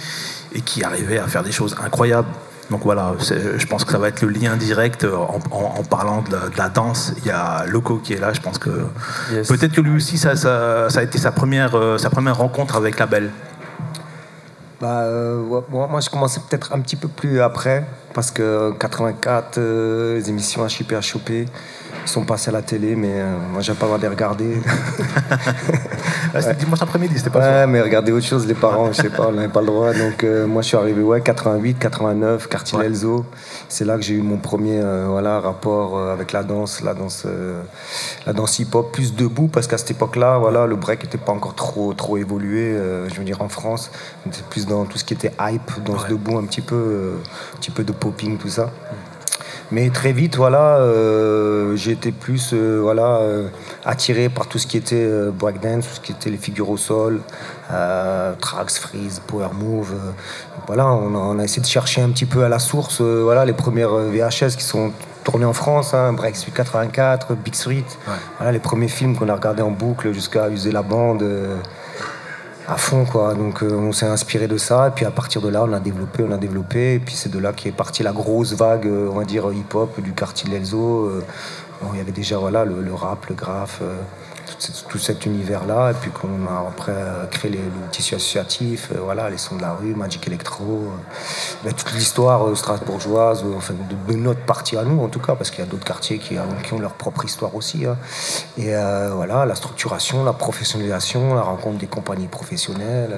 et 0.54 0.60
qui 0.62 0.82
arrivaient 0.82 1.18
à 1.18 1.28
faire 1.28 1.42
des 1.42 1.52
choses 1.52 1.76
incroyables. 1.82 2.28
Donc 2.70 2.82
voilà, 2.84 3.14
je 3.18 3.66
pense 3.66 3.84
que 3.84 3.90
ça 3.90 3.98
va 3.98 4.08
être 4.08 4.22
le 4.22 4.28
lien 4.28 4.56
direct 4.56 5.02
euh, 5.02 5.16
en, 5.16 5.82
parlant 5.82 6.22
de 6.22 6.56
la, 6.56 6.68
danse. 6.68 7.12
Il 7.18 7.26
y 7.26 7.30
a 7.30 7.64
Loco 7.66 7.96
qui 7.98 8.12
est 8.12 8.20
là, 8.20 8.32
je 8.32 8.40
pense 8.40 8.58
que 8.58 8.70
peut-être 9.48 9.72
que 9.72 9.80
lui 9.80 9.96
aussi, 9.96 10.18
ça, 10.18 10.34
a 10.86 11.02
été 11.02 11.18
sa 11.18 11.32
première, 11.32 11.74
euh, 11.74 11.98
sa 11.98 12.10
première 12.10 12.36
rencontre 12.36 12.76
avec 12.76 12.98
la 13.00 13.06
belle. 13.06 13.30
Bah, 14.80 15.00
euh, 15.00 15.60
moi, 15.68 16.00
je 16.00 16.08
commençais 16.08 16.40
peut-être 16.48 16.72
un 16.72 16.80
petit 16.80 16.96
peu 16.96 17.08
plus 17.08 17.40
après, 17.40 17.84
parce 18.14 18.30
que 18.30 18.72
84, 18.78 19.58
les 19.58 20.28
émissions 20.28 20.66
HIP 20.66 20.92
HOP, 20.92 21.30
ils 22.04 22.08
sont 22.08 22.24
passés 22.24 22.48
à 22.48 22.52
la 22.52 22.62
télé, 22.62 22.96
mais 22.96 23.12
euh, 23.12 23.36
moi, 23.52 23.60
j'ai 23.60 23.74
pas 23.74 23.86
le 23.86 23.88
droit 23.88 23.98
de 23.98 24.02
les 24.02 24.08
regarder. 24.08 24.60
c'était 26.34 26.54
dimanche 26.54 26.80
après-midi, 26.80 27.14
c'était 27.18 27.30
pas 27.30 27.40
Ouais, 27.40 27.66
mais 27.66 27.80
regarder 27.80 28.12
autre 28.12 28.26
chose, 28.26 28.46
les 28.46 28.54
parents, 28.54 28.92
je 28.92 29.02
sais 29.02 29.10
pas, 29.10 29.28
on 29.28 29.32
n'avait 29.32 29.48
pas 29.48 29.60
le 29.60 29.66
droit. 29.66 29.92
Donc, 29.92 30.24
euh, 30.24 30.46
moi, 30.46 30.62
je 30.62 30.68
suis 30.68 30.76
arrivé, 30.76 31.02
ouais, 31.02 31.20
88, 31.20 31.78
89, 31.78 32.48
quartier 32.48 32.78
ouais. 32.78 32.90
C'est 33.68 33.84
là 33.84 33.96
que 33.96 34.02
j'ai 34.02 34.14
eu 34.14 34.22
mon 34.22 34.38
premier 34.38 34.80
euh, 34.80 35.06
voilà, 35.08 35.40
rapport 35.40 36.00
avec 36.00 36.32
la 36.32 36.42
danse, 36.42 36.80
la 36.80 36.94
danse, 36.94 37.26
la 38.26 38.32
danse 38.32 38.58
hip-hop, 38.58 38.92
plus 38.92 39.14
debout, 39.14 39.48
parce 39.48 39.66
qu'à 39.66 39.78
cette 39.78 39.90
époque-là, 39.90 40.38
voilà, 40.38 40.66
le 40.66 40.76
break 40.76 41.04
n'était 41.04 41.18
pas 41.18 41.32
encore 41.32 41.54
trop, 41.54 41.92
trop 41.92 42.16
évolué. 42.16 42.76
je 43.08 43.14
veux 43.14 43.24
dire, 43.24 43.42
en 43.42 43.48
France, 43.48 43.90
on 44.24 44.30
était 44.30 44.42
plus 44.48 44.66
dans 44.66 44.84
tout 44.84 44.98
ce 44.98 45.04
qui 45.04 45.14
était 45.14 45.32
hype, 45.40 45.84
danse 45.84 46.06
debout, 46.08 46.38
un 46.38 46.44
petit 46.44 46.62
peu, 46.62 47.14
un 47.54 47.58
petit 47.58 47.70
peu 47.70 47.84
de 47.84 47.92
popping, 48.00 48.38
tout 48.38 48.48
ça. 48.48 48.70
Mais 49.72 49.88
très 49.90 50.12
vite, 50.12 50.36
voilà, 50.36 50.78
euh, 50.78 51.76
j'ai 51.76 51.92
été 51.92 52.10
plus 52.10 52.50
euh, 52.52 52.80
voilà, 52.82 53.18
euh, 53.18 53.48
attiré 53.84 54.28
par 54.28 54.48
tout 54.48 54.58
ce 54.58 54.66
qui 54.66 54.76
était 54.76 55.08
breakdance, 55.32 55.86
tout 55.86 55.94
ce 55.94 56.00
qui 56.00 56.10
était 56.10 56.30
les 56.30 56.38
figures 56.38 56.70
au 56.70 56.76
sol, 56.76 57.20
tracks, 57.68 58.72
freeze, 58.72 59.20
power 59.24 59.50
move. 59.54 59.94
voilà, 60.66 60.88
on 60.88 61.38
a, 61.38 61.44
essayé 61.44 61.62
de 61.62 61.66
chercher 61.66 62.02
un 62.02 62.10
petit 62.10 62.26
peu 62.26 62.42
à 62.42 62.48
la 62.48 62.58
source 62.58 63.00
voilà, 63.00 63.44
les 63.44 63.52
premières 63.52 63.94
VHS 63.94 64.56
qui 64.56 64.64
sont 64.64 64.92
tournées 65.22 65.44
en 65.44 65.52
France, 65.52 65.94
hein, 65.94 66.12
Break 66.14 66.34
Street 66.34 66.52
84, 66.52 67.34
Big 67.34 67.54
Street. 67.54 67.84
Voilà, 68.38 68.50
les 68.50 68.58
premiers 68.58 68.88
films 68.88 69.16
qu'on 69.16 69.28
a 69.28 69.34
regardés 69.34 69.62
en 69.62 69.70
boucle 69.70 70.12
jusqu'à 70.12 70.48
user 70.48 70.72
la 70.72 70.82
bande 70.82 71.24
à 72.70 72.76
fond 72.76 73.04
quoi. 73.04 73.34
Donc 73.34 73.62
euh, 73.62 73.72
on 73.72 73.92
s'est 73.92 74.06
inspiré 74.06 74.46
de 74.46 74.56
ça 74.56 74.88
et 74.88 74.90
puis 74.92 75.04
à 75.04 75.10
partir 75.10 75.40
de 75.40 75.48
là 75.48 75.64
on 75.68 75.72
a 75.72 75.80
développé, 75.80 76.24
on 76.26 76.32
a 76.32 76.36
développé 76.36 76.94
et 76.94 76.98
puis 77.00 77.14
c'est 77.14 77.30
de 77.30 77.38
là 77.38 77.52
qu'est 77.52 77.72
partie 77.72 78.02
la 78.02 78.12
grosse 78.12 78.52
vague, 78.52 78.86
euh, 78.86 79.08
on 79.10 79.18
va 79.18 79.24
dire 79.24 79.52
hip-hop 79.52 80.00
du 80.00 80.12
quartier 80.12 80.48
de 80.48 80.54
l'Elzo. 80.54 81.06
Euh, 81.06 81.24
il 81.92 81.98
y 81.98 82.00
avait 82.00 82.12
déjà 82.12 82.36
voilà 82.36 82.64
le, 82.66 82.92
rap, 82.92 83.26
le 83.26 83.34
graphe, 83.34 83.80
tout, 84.88 84.98
cet 84.98 85.26
univers-là, 85.26 85.90
et 85.90 85.94
puis 85.94 86.10
qu'on 86.10 86.46
a 86.46 86.68
après 86.68 86.92
créé 87.30 87.50
les, 87.50 87.58
le 87.58 87.90
tissu 87.90 88.14
associatif, 88.14 88.92
voilà, 89.02 89.30
les 89.30 89.38
sons 89.38 89.56
de 89.56 89.62
la 89.62 89.72
rue, 89.72 89.94
Magic 89.94 90.26
Electro, 90.26 90.92
toute 91.64 91.92
l'histoire 91.94 92.56
strasbourgeoise, 92.56 93.44
enfin, 93.56 93.74
de, 94.08 94.14
notre 94.14 94.40
partie 94.40 94.76
à 94.76 94.84
nous 94.84 95.02
en 95.02 95.08
tout 95.08 95.20
cas, 95.20 95.34
parce 95.34 95.50
qu'il 95.50 95.60
y 95.64 95.66
a 95.66 95.70
d'autres 95.70 95.84
quartiers 95.84 96.18
qui, 96.18 96.36
qui, 96.64 96.74
ont 96.74 96.78
leur 96.78 96.92
propre 96.92 97.24
histoire 97.24 97.54
aussi. 97.54 97.86
Hein. 97.86 97.96
Et 98.58 98.72
voilà, 99.14 99.46
la 99.46 99.54
structuration, 99.54 100.24
la 100.24 100.32
professionnalisation, 100.32 101.34
la 101.34 101.42
rencontre 101.42 101.78
des 101.78 101.86
compagnies 101.86 102.28
professionnelles. 102.28 103.16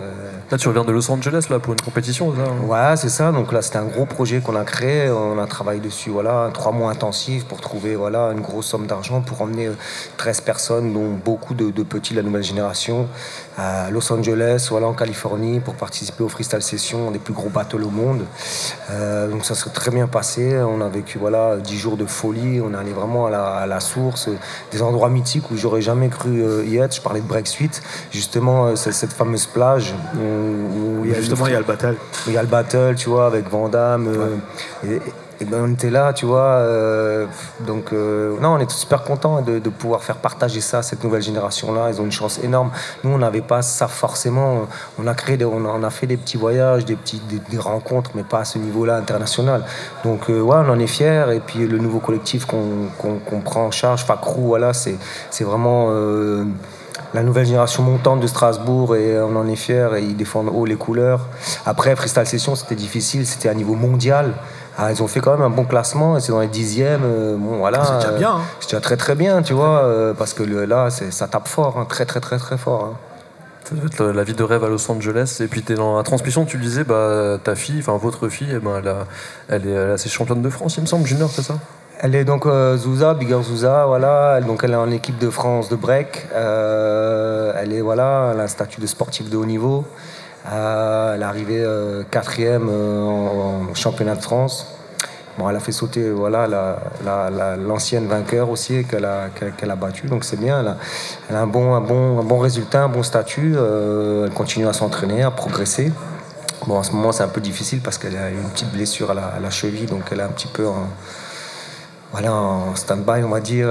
Là, 0.51 0.59
tu 0.59 0.69
reviens 0.69 0.85
de 0.85 0.93
Los 0.93 1.11
Angeles 1.11 1.47
là, 1.51 1.59
pour 1.59 1.73
une 1.73 1.81
compétition, 1.81 2.33
hein 2.33 2.67
Ouais, 2.67 2.97
c'est 2.97 3.09
ça. 3.09 3.33
Donc 3.33 3.53
là, 3.53 3.63
c'était 3.63 3.79
un 3.79 3.85
gros 3.85 4.07
projet 4.07 4.41
qu'on 4.41 4.57
a 4.57 4.65
créé. 4.65 5.11
On 5.11 5.39
a 5.39 5.47
travaillé 5.47 5.81
dessus, 5.81 6.11
voilà, 6.11 6.51
trois 6.53 6.73
mois 6.73 6.91
intensifs 6.91 7.45
pour 7.45 7.61
trouver 7.61 7.97
voilà, 7.97 8.31
une 8.33 8.41
grosse 8.41 8.67
somme 8.67 8.87
d'argent 8.87 9.21
pour 9.21 9.43
emmener 9.43 9.71
13 10.17 10.39
euh, 10.39 10.45
personnes, 10.45 10.93
dont 10.93 11.11
beaucoup 11.25 11.32
de, 11.55 11.83
petits 11.83 12.13
de 12.13 12.19
la 12.19 12.23
nouvelle 12.23 12.43
génération, 12.43 13.09
à 13.59 13.91
Los 13.91 14.13
Angeles, 14.13 14.69
voilà, 14.71 14.87
en 14.87 14.95
Californie, 14.95 15.61
pour 15.61 15.75
participer 15.75 16.25
aux 16.25 16.29
freestyle 16.29 16.63
sessions, 16.63 17.11
des 17.11 17.19
plus 17.19 17.35
gros 17.35 17.49
battles 17.49 17.83
au 17.83 17.91
monde. 17.91 18.23
Euh, 18.91 19.29
donc 19.29 19.45
ça 19.45 19.55
s'est 19.55 19.71
très 19.71 19.91
bien 19.91 20.07
passé. 20.07 20.59
On 20.59 20.81
a 20.81 20.89
vécu 20.89 21.19
voilà, 21.19 21.57
10 21.57 21.79
jours 21.79 21.97
de 21.97 22.07
folie. 22.07 22.61
On 22.61 22.73
est 22.73 22.77
allé 22.77 22.93
vraiment 22.93 23.27
à 23.27 23.67
la, 23.67 23.81
source, 23.81 24.29
des 24.71 24.83
endroits 24.83 25.11
mythiques 25.11 25.51
où 25.51 25.57
j'aurais 25.57 25.83
jamais 25.83 26.09
cru 26.09 26.43
euh, 26.43 26.65
y 26.65 26.79
être. 26.79 26.97
Je 26.97 27.01
parlais 27.01 27.21
de 27.21 27.27
Break 27.27 27.47
Suite, 27.47 27.83
justement, 28.11 28.75
cette 28.77 29.13
fameuse 29.13 29.47
plage 29.47 29.95
où, 30.15 31.05
il 31.05 31.11
y 31.11 31.15
a 31.15 31.21
justement 31.21 31.47
il 31.47 31.53
y 31.53 31.57
a 31.57 31.59
le 31.59 31.65
battle. 31.65 31.97
Il 32.27 32.33
y 32.33 32.39
a 32.39 32.43
le 32.43 32.49
battle, 32.49 32.95
tu 32.97 33.09
vois, 33.09 33.27
avec 33.27 33.49
Vandame. 33.49 34.09
et, 34.85 35.01
ben 35.45 35.65
on 35.65 35.73
était 35.73 35.91
là, 35.91 36.13
tu 36.13 36.27
vois. 36.27 36.41
Euh, 36.43 37.27
donc, 37.67 37.93
euh, 37.93 38.39
non, 38.41 38.51
on 38.51 38.59
est 38.59 38.71
super 38.71 39.03
contents 39.03 39.41
de, 39.41 39.59
pouvoir 39.71 40.03
faire 40.03 40.17
partager 40.17 40.61
ça 40.61 40.79
à 40.79 40.83
cette 40.83 41.03
nouvelle 41.03 41.23
génération-là. 41.23 41.91
Ils 41.91 42.01
ont 42.01 42.05
une 42.05 42.13
chance 42.13 42.39
énorme. 42.43 42.71
Nous, 43.05 43.11
on 43.11 43.19
n'avait 43.19 43.41
pas 43.41 43.63
ça 43.63 43.89
forcément. 43.89 44.67
On 44.99 45.07
a 45.07 45.15
créé, 45.15 45.43
on, 45.45 45.83
a, 45.83 45.91
fait 45.91 46.07
des 46.07 46.17
petits 46.17 46.37
voyages, 46.37 46.85
des, 46.85 46.97
petits, 46.97 47.21
rencontres, 47.59 48.11
mais 48.15 48.23
pas 48.23 48.41
à 48.41 48.45
ce 48.45 48.59
niveau-là 48.59 48.97
international. 48.97 49.65
Donc, 50.05 50.31
euh, 50.31 50.41
ouais, 50.41 50.57
on 50.57 50.71
en 50.71 50.79
est 50.79 50.87
fiers. 50.87 51.25
Et 51.33 51.41
puis, 51.41 51.67
le 51.67 51.79
nouveau 51.79 52.01
collectif 52.01 52.45
qu'on 52.47 53.41
prend 53.45 53.67
en 53.67 53.71
charge, 53.71 54.05
Facrou, 54.05 54.49
voilà, 54.49 54.73
c'est 54.73 54.99
vraiment 55.41 55.91
la 57.15 57.23
nouvelle 57.23 57.47
génération 57.47 57.83
montante 57.83 58.21
de 58.21 58.27
Strasbourg 58.27 58.97
et 58.97 59.21
on 59.21 59.37
en 59.37 59.47
est 59.47 59.57
fiers 59.57 59.89
et 59.99 60.03
ils 60.03 60.17
défendent 60.17 60.49
haut 60.49 60.65
les 60.65 60.77
couleurs. 60.77 61.29
Après, 61.67 61.95
Freestyle 61.95 62.27
Session, 62.27 62.55
c'était 62.55 62.75
difficile, 62.75 63.27
c'était 63.27 63.49
à 63.49 63.55
niveau 63.55 63.75
mondial. 63.75 64.33
Ah, 64.79 64.91
ils 64.91 65.03
ont 65.03 65.09
fait 65.09 65.21
quand 65.21 65.33
même 65.33 65.43
un 65.43 65.51
bon 65.51 65.65
classement, 65.65 66.19
c'est 66.19 66.33
dans 66.33 66.41
les 66.41 66.49
dixièmes. 66.49 67.03
Euh, 67.05 67.37
bon, 67.37 67.59
voilà, 67.59 67.85
c'est 67.85 67.97
déjà 67.97 68.13
bien. 68.13 68.31
Hein. 68.37 68.41
C'est 68.61 68.71
déjà 68.71 68.81
très 68.81 68.97
très 68.97 69.15
bien, 69.15 69.43
tu 69.43 69.53
vois, 69.53 69.83
euh, 69.85 70.15
parce 70.15 70.33
que 70.33 70.43
là, 70.43 70.89
ça 70.91 71.29
tape 71.29 71.49
fort, 71.49 71.79
hein, 71.79 71.87
très 71.89 72.07
très 72.07 72.21
très 72.21 72.39
très 72.39 72.57
fort. 72.57 72.85
Hein. 72.85 72.97
Ça 73.65 73.75
doit 73.75 73.87
être 73.87 74.05
la 74.05 74.25
vie 74.25 74.35
de 74.35 74.43
rêve 74.43 74.65
à 74.65 74.69
Los 74.69 74.91
Angeles. 74.91 75.39
Et 75.41 75.47
puis, 75.47 75.63
es 75.69 75.75
dans 75.75 75.97
la 75.97 76.03
transmission, 76.03 76.45
tu 76.45 76.57
disais, 76.57 76.85
bah, 76.85 77.39
ta 77.43 77.55
fille, 77.55 77.79
enfin 77.81 77.97
votre 77.97 78.29
fille, 78.29 78.49
eh 78.51 78.59
ben, 78.59 78.83
elle, 79.49 79.67
est, 79.69 79.77
assez 79.93 80.09
championne 80.09 80.43
de 80.43 80.51
France, 80.51 80.77
il 80.79 80.83
me 80.83 80.87
semble, 80.87 81.07
junior, 81.07 81.31
c'est 81.31 81.43
ça? 81.43 81.55
Elle 82.01 82.17
est 82.17 82.25
donc 82.25 82.47
euh, 82.47 82.77
Zouza, 82.77 83.15
Bigger 83.15 83.43
Zouza, 83.43 83.85
voilà. 83.87 84.37
Elle, 84.39 84.47
donc 84.47 84.65
elle 84.65 84.73
est 84.73 84.77
en 84.77 84.91
équipe 84.91 85.19
de 85.19 85.31
France 85.31 85.69
de 85.69 85.77
break. 85.77 86.27
elle 86.35 87.73
est 87.73 87.83
voilà, 87.83 88.31
elle 88.33 88.41
a 88.41 88.45
un 88.45 88.49
statut 88.49 88.81
de 88.81 88.87
sportif 88.87 89.29
de 89.29 89.37
haut 89.37 89.47
niveau. 89.47 89.85
Euh, 90.51 91.15
elle 91.15 91.23
est 91.23 91.25
arrivée 91.25 91.63
euh, 91.63 92.03
quatrième 92.11 92.69
euh, 92.69 93.05
en, 93.05 93.75
championnat 93.75 94.17
de 94.17 94.23
France. 94.23 94.67
Bon, 95.39 95.49
elle 95.49 95.57
a 95.57 95.61
fait 95.61 95.73
sauter 95.73 96.11
voilà, 96.11 96.47
l'ancienne 97.57 98.07
vainqueur 98.07 98.51
aussi 98.51 98.85
qu'elle 98.85 99.07
a, 99.07 99.29
qu'elle 99.31 99.71
a 99.71 99.77
battue, 99.77 100.07
donc 100.07 100.25
c'est 100.25 100.39
bien. 100.39 100.61
Elle 101.31 101.37
a, 101.37 101.41
un, 101.41 101.47
bon, 101.47 101.75
un, 101.75 101.81
bon, 101.81 102.21
un 102.21 102.23
bon 102.23 102.39
résultat, 102.39 102.83
un 102.83 102.89
bon 102.89 103.03
statut. 103.03 103.55
elle 103.57 104.31
continue 104.35 104.67
à 104.67 104.75
s'entraîner, 104.75 105.23
à 105.23 105.31
progresser. 105.31 105.91
Bon, 106.67 106.77
en 106.77 106.83
ce 106.83 106.93
moment, 106.93 107.13
c'est 107.13 107.23
un 107.23 107.29
peu 107.29 107.41
difficile 107.41 107.81
parce 107.81 107.97
qu'elle 107.97 108.17
a 108.17 108.29
une 108.29 108.51
petite 108.51 108.73
blessure 108.73 109.11
à 109.11 109.15
la, 109.15 109.51
cheville, 109.51 109.87
donc 109.87 110.03
elle 110.13 110.21
est 110.21 110.25
un 110.25 110.29
petit 110.29 110.49
peu 110.49 110.67
en, 110.67 110.87
voilà, 112.13 112.35
en 112.35 112.75
stand-by, 112.75 113.25
on 113.25 113.31
va 113.31 113.41
dire. 113.41 113.71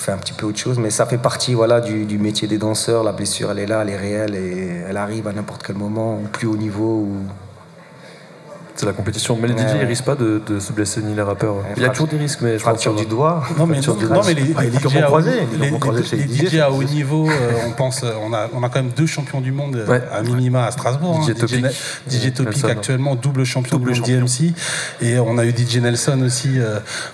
Fait 0.00 0.12
un 0.12 0.18
petit 0.18 0.32
peu 0.32 0.46
autre 0.46 0.58
chose, 0.58 0.78
mais 0.78 0.90
ça 0.90 1.06
fait 1.06 1.18
partie 1.18 1.54
voilà, 1.54 1.80
du, 1.80 2.06
du, 2.06 2.18
métier 2.18 2.48
des 2.48 2.58
danseurs. 2.58 3.04
La 3.04 3.12
blessure, 3.12 3.50
elle 3.50 3.58
est 3.58 3.66
là, 3.66 3.82
elle 3.82 3.90
est 3.90 3.96
réelle 3.96 4.34
et 4.34 4.82
elle 4.88 4.96
arrive 4.96 5.28
à 5.28 5.32
n'importe 5.32 5.62
quel 5.62 5.76
moment, 5.76 6.14
au 6.14 6.28
plus 6.32 6.46
haut 6.46 6.56
niveau. 6.56 7.06
C'est 8.80 8.86
la 8.86 8.92
compétition. 8.92 9.36
Mais 9.40 9.48
les 9.48 9.54
DJ, 9.54 9.76
ils 9.80 9.86
risquent 9.86 10.04
pas 10.04 10.16
de, 10.16 10.40
se 10.58 10.72
blesser 10.72 11.02
ni 11.02 11.14
les 11.14 11.22
rappeurs. 11.22 11.56
Il 11.76 11.82
y 11.82 11.86
a 11.86 11.90
toujours 11.90 12.08
des 12.08 12.16
risques, 12.16 12.40
mais 12.40 12.54
je 12.54 12.58
fracture 12.58 12.94
du 12.94 13.06
doigt. 13.06 13.44
Non, 13.58 13.66
mais, 13.66 13.80
non, 13.80 14.22
mais 14.26 14.34
les, 14.34 14.42
DJ 14.42 14.56
à, 14.56 14.62
les, 14.62 16.48
DJ 16.48 16.56
à 16.56 16.70
haut 16.70 16.82
niveau, 16.82 17.28
euh, 17.28 17.52
on 17.66 17.72
pense, 17.72 18.02
euh, 18.02 18.12
on 18.22 18.32
a, 18.32 18.48
on 18.54 18.62
a 18.62 18.68
quand 18.68 18.82
même 18.82 18.92
deux 18.96 19.06
champions 19.06 19.40
du 19.40 19.52
monde 19.52 19.76
euh, 19.76 20.00
à 20.12 20.22
minima 20.22 20.64
à 20.66 20.70
Strasbourg. 20.70 21.22
DJ 21.28 21.34
Topic, 21.34 21.66
DJ, 22.08 22.32
Topic 22.32 22.64
actuellement 22.64 23.14
double 23.14 23.44
champion 23.44 23.78
double 23.78 23.94
de 23.94 24.00
DMC, 24.00 24.54
et 25.02 25.18
on 25.18 25.36
a 25.38 25.44
eu 25.44 25.50
DJ 25.50 25.76
Nelson 25.76 26.22
aussi. 26.22 26.58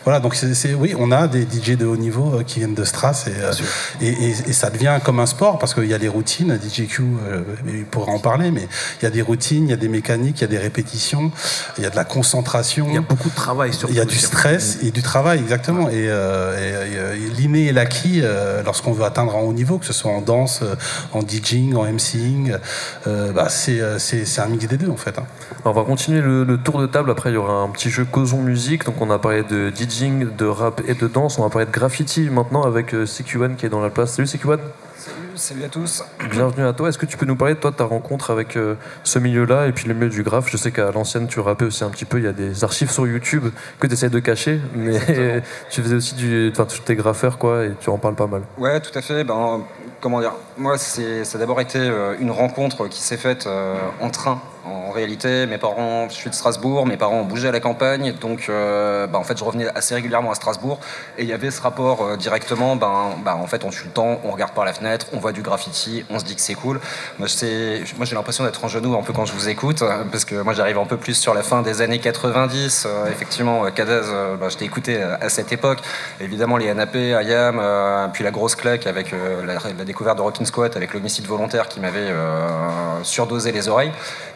voilà, 0.05 0.21
donc 0.21 0.35
c'est, 0.35 0.75
oui, 0.75 0.95
on 0.99 1.11
a 1.11 1.27
des 1.27 1.43
DJ 1.43 1.77
de 1.77 1.87
haut 1.87 1.97
niveau 1.97 2.41
qui 2.47 2.61
viennent 2.61 2.75
de 2.75 2.85
Stras 2.85 3.27
et, 4.01 4.07
et, 4.07 4.31
et, 4.31 4.53
ça 4.53 4.71
devient 4.71 4.99
comme 5.05 5.21
un 5.21 5.27
sport 5.27 5.59
parce 5.59 5.75
qu'il 5.75 5.87
y 5.87 5.95
a 5.95 5.99
des 5.99 6.09
routines. 6.09 6.59
DJQ, 6.63 7.03
il 7.67 7.85
pourra 7.85 8.13
en 8.13 8.19
parler, 8.19 8.51
mais 8.51 8.69
il 9.01 9.05
y 9.05 9.07
a 9.07 9.11
des 9.11 9.23
routines, 9.23 9.65
il 9.65 9.71
y 9.71 9.75
a 9.75 9.77
des 9.77 9.89
mécaniques, 9.89 10.39
il 10.39 10.43
y 10.43 10.45
a 10.45 10.49
des 10.49 10.59
répétitions 10.59 11.33
il 11.79 11.85
y 11.85 11.87
a 11.87 11.91
de 11.91 11.97
la 11.97 12.05
concentration. 12.05 12.87
Il 12.89 12.95
y 12.95 12.99
a 12.99 13.03
beaucoup 13.03 13.29
de 13.29 13.35
travail 13.35 13.73
sur 13.73 13.89
Il 13.91 13.97
y 13.97 14.01
a 14.01 14.05
du 14.05 14.17
stress 14.17 14.79
et 14.83 14.91
du 14.91 15.03
travail, 15.03 15.41
exactement. 15.41 15.89
Et, 15.89 16.07
euh, 16.09 17.15
l'inné 17.39 17.67
et 17.67 17.73
l'acquis, 17.73 18.21
euh, 18.23 18.63
lorsqu'on 18.63 18.93
veut 18.93 19.05
atteindre 19.05 19.37
un 19.37 19.41
haut 19.41 19.53
niveau, 19.53 19.79
que 19.79 19.87
ce 19.87 19.93
soit 19.93 20.11
en 20.11 20.21
danse, 20.21 20.61
euh, 20.63 20.75
en 21.13 21.21
DJing, 21.21 21.75
en 21.75 21.85
MCing, 21.85 22.57
bah, 23.07 23.49
c'est 23.49 24.39
un 24.39 24.47
mix 24.47 24.67
des 24.67 24.77
deux 24.77 24.91
en 24.91 24.97
fait. 24.97 25.19
Hein. 25.19 25.27
on 25.65 25.73
va 25.73 25.85
continuer 25.85 26.21
le, 26.21 26.59
tour 26.59 26.81
de 26.81 26.87
table. 26.87 27.11
Après, 27.11 27.31
il 27.31 27.35
y 27.35 27.37
aura 27.37 27.63
un 27.63 27.69
petit 27.69 27.91
jeu 27.91 28.05
causons 28.05 28.43
musique. 28.43 28.85
Donc, 28.85 29.01
on 29.01 29.11
a 29.11 29.19
parlé 29.19 29.43
de 29.43 29.71
DJing, 29.71 30.35
de 30.37 30.47
rap 30.47 30.81
et 30.87 30.95
de 30.95 31.07
danse. 31.07 31.39
On 31.39 31.43
va 31.43 31.51
parler 31.51 31.67
de 31.67 31.73
graffiti 31.73 32.23
maintenant 32.31 32.63
avec 32.63 32.93
CQ1 32.93 33.57
qui 33.57 33.67
est 33.67 33.71
dans 33.71 33.81
la 33.81 33.91
place. 33.91 34.15
Salut 34.15 34.29
CQ1 34.29 34.59
salut 35.37 35.65
à 35.65 35.69
tous. 35.69 36.03
Bienvenue 36.31 36.67
à 36.67 36.73
toi. 36.73 36.89
Est-ce 36.89 36.99
que 36.99 37.07
tu 37.07 37.17
peux 37.17 37.27
nous 37.27 37.37
parler 37.37 37.55
de 37.55 37.61
toi, 37.61 37.71
de 37.71 37.77
ta 37.77 37.85
rencontre 37.85 38.31
avec 38.31 38.57
euh, 38.57 38.75
ce 39.05 39.19
milieu-là 39.19 39.67
et 39.67 39.73
puis 39.73 39.87
le 39.87 39.95
milieu 39.95 40.09
du 40.09 40.23
graphe? 40.23 40.51
Je 40.51 40.57
sais 40.57 40.73
qu'à 40.73 40.91
l'ancienne, 40.91 41.27
tu 41.27 41.41
rappais 41.41 41.65
aussi 41.65 41.85
un 41.85 41.91
petit 41.91 42.05
peu. 42.05 42.19
Il 42.19 42.25
y 42.25 42.29
a 42.29 42.33
des 42.33 42.65
archives 42.65 42.91
sur 42.91 43.07
YouTube 43.07 43.45
que 43.79 43.87
tu 43.87 43.93
essaies 43.93 44.09
de 44.09 44.19
cacher, 44.19 44.61
mais 44.75 44.99
tu 45.71 45.83
faisais 45.83 45.97
aussi 45.97 46.15
du. 46.15 46.51
Enfin, 46.53 46.65
tu 46.65 46.81
étais 46.81 46.97
graffeur, 46.97 47.39
quoi, 47.39 47.65
et 47.65 47.73
tu 47.81 47.91
en 47.91 47.99
parles 47.99 48.15
pas 48.15 48.27
mal. 48.27 48.43
Ouais, 48.59 48.81
tout 48.81 48.97
à 48.99 49.03
fait. 49.03 49.25
Ben, 49.25 49.63
comment 50.01 50.21
dire? 50.21 50.33
Moi, 50.59 50.79
ça 50.79 51.03
a 51.03 51.39
d'abord 51.39 51.61
été 51.61 51.79
euh, 51.79 52.17
une 52.19 52.31
rencontre 52.31 52.89
qui 52.89 53.03
s'est 53.03 53.19
faite 53.19 53.47
euh, 53.47 53.77
en 54.01 54.09
train 54.09 54.41
en 54.67 54.91
réalité, 54.91 55.47
mes 55.47 55.59
parents, 55.59 56.09
je 56.09 56.15
suis 56.15 56.31
de 56.31 56.35
Strasbourg, 56.35 56.87
mes 56.87 56.97
parents 56.97 57.21
ont 57.21 57.25
bougé 57.25 57.49
à 57.49 57.53
la 57.53 57.61
campagne, 57.61 58.13
donc 58.21 58.47
euh, 58.49 59.07
bah, 59.07 59.19
en 59.19 59.23
fait 59.23 59.39
je 59.39 59.45
revenais 59.45 59.67
assez 59.75 59.95
régulièrement 59.95 60.33
à 60.33 60.35
Strasbourg. 60.35 60.81
Et 61.19 61.23
il 61.23 61.29
y 61.29 61.33
avait 61.33 61.51
ce 61.51 61.61
rapport 61.61 62.17
directement, 62.17 62.75
ben, 62.75 63.11
bah, 63.25 63.37
en 63.37 63.47
fait 63.47 63.65
on 63.65 63.71
suit 63.71 63.87
le 63.87 63.93
temps, 63.93 64.21
on 64.25 64.33
regarde 64.33 64.53
par 64.53 64.65
la 64.65 64.73
fenêtre, 64.73 65.07
on 65.13 65.19
voit 65.19 65.33
du 65.33 65.43
graffiti, 65.43 66.05
on 66.11 66.19
se 66.19 66.25
dit 66.25 66.35
que 66.35 66.41
c'est 66.41 66.55
cool. 66.55 66.81
Moi, 67.19 67.29
j'ai 67.29 68.15
l'impression 68.15 68.45
d'être 68.45 68.65
en 68.65 68.69
genou 68.69 68.97
un 68.97 69.03
peu 69.03 69.13
quand 69.13 69.25
je 69.25 69.35
vous 69.35 69.49
écoute, 69.49 69.85
parce 70.11 70.25
que 70.25 70.35
moi 70.35 70.53
j'arrive 70.53 70.79
un 70.79 70.87
peu 70.87 70.97
plus 70.97 71.15
sur 71.15 71.35
la 71.35 71.43
fin 71.43 71.63
des 71.63 71.81
années 71.81 72.01
90, 72.01 72.87
euh, 72.87 73.07
effectivement 73.11 73.71
Cadez, 73.71 74.03
bah, 74.41 74.49
je 74.49 74.57
t'ai 74.57 74.65
écouté 74.65 75.01
à 75.01 75.29
cette 75.29 75.53
époque, 75.53 75.79
évidemment 76.21 76.57
les 76.57 76.73
NAP, 76.75 76.97
IAM, 76.97 78.11
puis 78.13 78.25
la 78.25 78.31
grosse 78.31 78.57
claque 78.57 78.87
avec 78.87 79.15
la, 79.45 79.85
découverte 79.85 80.17
de 80.17 80.23
Rockin' 80.23 80.46
Avec 80.77 80.95
l'homicide 80.95 81.27
volontaire 81.27 81.69
qui 81.69 81.81
m'avait 81.81 82.13
surdosé 83.03 83.53
les 83.53 83.69
oreilles. 83.69 83.93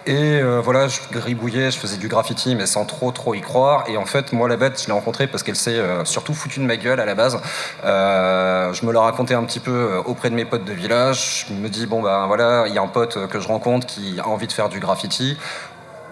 Et 0.07 0.41
euh, 0.41 0.61
voilà, 0.63 0.89
je 0.89 0.99
gribouillais, 1.13 1.71
je 1.71 1.79
faisais 1.79 1.99
du 1.99 2.09
graffiti, 2.09 2.57
mais 2.57 2.65
sans 2.65 2.87
trop 2.87 3.13
trop 3.13 3.35
y 3.35 3.43
croire. 3.43 3.85
Et 3.87 3.99
en 3.99 4.07
fait, 4.07 4.33
moi, 4.33 4.49
la 4.49 4.57
bête, 4.57 4.81
je 4.81 4.87
l'ai 4.87 4.93
rencontrée 4.93 5.27
parce 5.27 5.43
qu'elle 5.43 5.57
s'est 5.57 5.79
euh, 5.79 6.07
surtout 6.07 6.33
foutue 6.33 6.61
de 6.61 6.65
ma 6.65 6.77
gueule 6.77 7.01
à 7.01 7.05
la 7.05 7.15
base. 7.15 7.39
Euh, 7.85 8.73
je 8.73 8.87
me 8.87 8.93
la 8.93 9.01
racontais 9.01 9.35
un 9.35 9.45
petit 9.45 9.61
peu 9.61 10.01
auprès 10.07 10.31
de 10.31 10.35
mes 10.35 10.47
potes 10.47 10.65
de 10.65 10.73
village. 10.73 11.47
Je 11.49 11.55
me 11.55 11.69
dis, 11.69 11.87
bon, 11.87 12.03
ben 12.03 12.27
voilà, 12.27 12.65
il 12.67 12.75
y 12.75 12.79
a 12.79 12.83
un 12.83 12.89
pote 12.89 13.27
que 13.29 13.41
je 13.41 13.49
rencontre 13.49 13.87
qui 13.87 14.19
a 14.21 14.27
envie 14.27 14.47
de 14.47 14.53
faire 14.53 14.71
du 14.71 14.81
graffiti. 14.81 15.37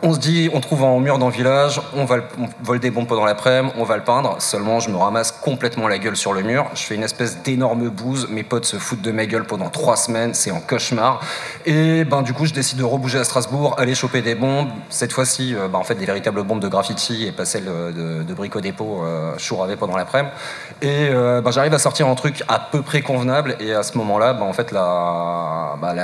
On 0.00 0.14
se 0.14 0.20
dit, 0.20 0.48
on 0.52 0.60
trouve 0.60 0.84
un 0.84 1.00
mur 1.00 1.18
dans 1.18 1.26
le 1.26 1.32
village, 1.32 1.80
on, 1.96 2.04
va 2.04 2.18
vole 2.62 2.78
des 2.78 2.90
bombes 2.90 3.08
pendant 3.08 3.24
l'après-midi, 3.24 3.74
on 3.78 3.82
va 3.82 3.96
le 3.96 4.04
peindre. 4.04 4.36
Seulement, 4.38 4.78
je 4.78 4.90
me 4.90 4.96
ramasse 4.96 5.32
complètement 5.32 5.88
la 5.88 5.98
gueule 5.98 6.16
sur 6.16 6.32
le 6.32 6.42
mur. 6.42 6.66
Je 6.74 6.82
fais 6.82 6.94
une 6.94 7.02
espèce 7.02 7.42
d'énorme 7.42 7.88
bouse. 7.88 8.28
Mes 8.30 8.44
potes 8.44 8.64
se 8.64 8.76
foutent 8.76 9.02
de 9.02 9.10
ma 9.10 9.26
gueule 9.26 9.44
pendant 9.44 9.70
trois 9.70 9.96
semaines. 9.96 10.34
C'est 10.34 10.52
un 10.52 10.60
cauchemar. 10.60 11.20
Et 11.66 12.04
ben, 12.04 12.22
du 12.22 12.32
coup, 12.32 12.46
je 12.46 12.54
décide 12.54 12.78
de 12.78 12.84
rebouger 12.84 13.18
à 13.18 13.24
Strasbourg, 13.24 13.74
aller 13.76 13.96
choper 13.96 14.22
des 14.22 14.36
bombes. 14.36 14.68
Cette 14.88 15.12
fois-ci, 15.12 15.56
euh, 15.56 15.66
ben, 15.66 15.80
en 15.80 15.84
fait, 15.84 15.96
des 15.96 16.06
véritables 16.06 16.44
bombes 16.44 16.60
de 16.60 16.68
graffiti 16.68 17.26
et 17.26 17.32
pas 17.32 17.44
celles 17.44 17.64
de, 17.64 18.22
de, 18.22 18.34
brico 18.34 18.60
dépôt 18.60 19.02
euh, 19.04 19.34
pendant 19.80 19.96
l'après-midi. 19.96 20.32
Et 20.80 21.08
euh, 21.10 21.40
ben, 21.40 21.50
j'arrive 21.50 21.74
à 21.74 21.78
sortir 21.78 22.06
un 22.06 22.14
truc 22.14 22.44
à 22.46 22.60
peu 22.60 22.82
près 22.82 23.02
convenable. 23.02 23.56
Et 23.58 23.74
à 23.74 23.82
ce 23.82 23.98
moment-là, 23.98 24.32
ben, 24.32 24.44
en 24.44 24.52
fait, 24.52 24.72
ben, 24.72 25.96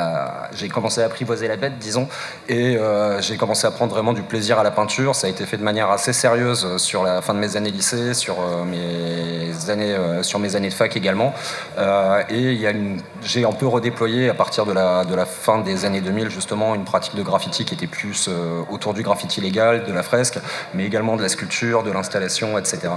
j'ai 0.53 0.69
commencé 0.69 1.01
à 1.01 1.07
apprivoiser 1.07 1.47
la 1.47 1.57
bête, 1.57 1.79
disons. 1.79 2.09
Et 2.49 2.77
euh, 2.77 3.21
j'ai 3.21 3.37
commencé 3.37 3.67
à 3.67 3.71
prendre 3.71 3.84
prendre 3.85 3.97
vraiment 3.97 4.15
du 4.15 4.23
plaisir 4.23 4.59
à 4.59 4.63
la 4.63 4.71
peinture. 4.71 5.15
Ça 5.15 5.27
a 5.27 5.31
été 5.31 5.45
fait 5.45 5.59
de 5.59 5.63
manière 5.63 5.91
assez 5.91 6.15
sérieuse 6.15 6.79
sur 6.79 7.05
la 7.05 7.21
fin 7.21 7.35
de 7.35 7.39
mes 7.39 7.55
années 7.57 7.71
lycée, 7.71 8.15
sur 8.15 8.37
mes 8.65 9.71
années, 9.71 9.95
sur 10.23 10.39
mes 10.39 10.57
années 10.57 10.71
de 10.71 10.75
fac 10.75 10.97
également. 10.97 11.35
et 12.31 12.67
j'ai 13.23 13.45
un 13.45 13.53
peu 13.53 13.67
redéployé 13.67 14.31
à 14.31 14.35
partir 14.35 14.65
de 14.65 14.73
la, 14.73 15.05
de 15.05 15.15
la 15.15 15.27
fin 15.27 15.59
des 15.59 15.85
années 15.85 16.01
2000 16.01 16.31
justement 16.31 16.75
une 16.75 16.85
pratique 16.85 17.15
de 17.15 17.23
graffiti 17.23 17.67
qui 17.67 17.75
était 17.75 17.87
plus 17.87 18.31
autour 18.71 18.95
du 18.95 19.03
graffiti 19.03 19.43
légal, 19.43 19.85
de 19.85 19.93
la 19.93 20.03
fresque, 20.03 20.39
mais 20.73 20.87
également 20.87 21.17
de 21.17 21.23
la 21.23 21.29
sculpture, 21.29 21.83
de 21.83 21.91
l'installation, 21.91 22.57
etc. 22.57 22.89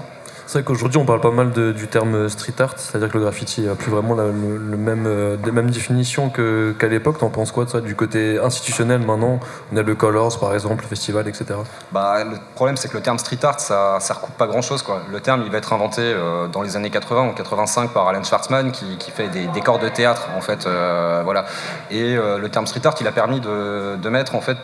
C'est 0.47 0.59
vrai 0.59 0.63
qu'aujourd'hui 0.63 0.97
on 0.97 1.03
parle 1.03 1.19
pas 1.19 1.31
mal 1.31 1.51
du 1.51 1.87
terme 1.89 2.29
street 2.29 2.53
art, 2.59 2.75
c'est-à-dire 2.77 3.09
que 3.09 3.17
le 3.17 3.25
graffiti 3.25 3.63
n'a 3.63 3.75
plus 3.75 3.91
vraiment 3.91 4.15
la, 4.15 4.23
même, 4.27 5.03
euh, 5.05 5.35
mêmes 5.51 5.69
définitions 5.69 6.29
qu'à 6.29 6.87
l'époque. 6.87 7.17
T'en 7.17 7.29
penses 7.29 7.51
quoi 7.51 7.65
de 7.65 7.69
ça 7.69 7.81
Du 7.81 7.95
côté 7.95 8.39
institutionnel 8.39 9.01
maintenant, 9.01 9.41
on 9.73 9.75
a 9.75 9.81
le 9.81 9.93
Colors 9.93 10.39
par 10.39 10.53
exemple, 10.53 10.83
le 10.83 10.87
festival, 10.87 11.27
etc. 11.27 11.47
Bah, 11.91 12.23
le 12.23 12.37
problème 12.55 12.77
c'est 12.77 12.87
que 12.87 12.95
le 12.95 13.03
terme 13.03 13.17
street 13.17 13.43
art 13.43 13.59
ça, 13.59 13.97
ça 13.99 14.13
recoupe 14.13 14.37
pas 14.37 14.47
grand-chose. 14.47 14.83
Quoi. 14.83 15.01
Le 15.11 15.19
terme 15.19 15.41
il 15.45 15.51
va 15.51 15.57
être 15.57 15.73
inventé 15.73 16.01
euh, 16.01 16.47
dans 16.47 16.61
les 16.61 16.77
années 16.77 16.91
80 16.91 17.31
ou 17.31 17.33
85 17.33 17.91
par 17.91 18.07
Alan 18.07 18.23
Schwartzman 18.23 18.71
qui, 18.71 19.11
fait 19.11 19.27
des 19.27 19.47
décors 19.47 19.79
de 19.79 19.89
théâtre 19.89 20.29
en 20.37 20.41
fait. 20.41 20.65
Euh, 20.65 21.23
voilà. 21.25 21.43
Et 21.91 22.15
le 22.15 22.47
terme 22.47 22.67
street 22.67 22.85
art 22.85 22.95
il 23.01 23.07
a 23.07 23.11
permis 23.11 23.41
de, 23.41 23.97
de 23.97 24.09
mettre 24.09 24.33
en 24.35 24.41
fait 24.41 24.57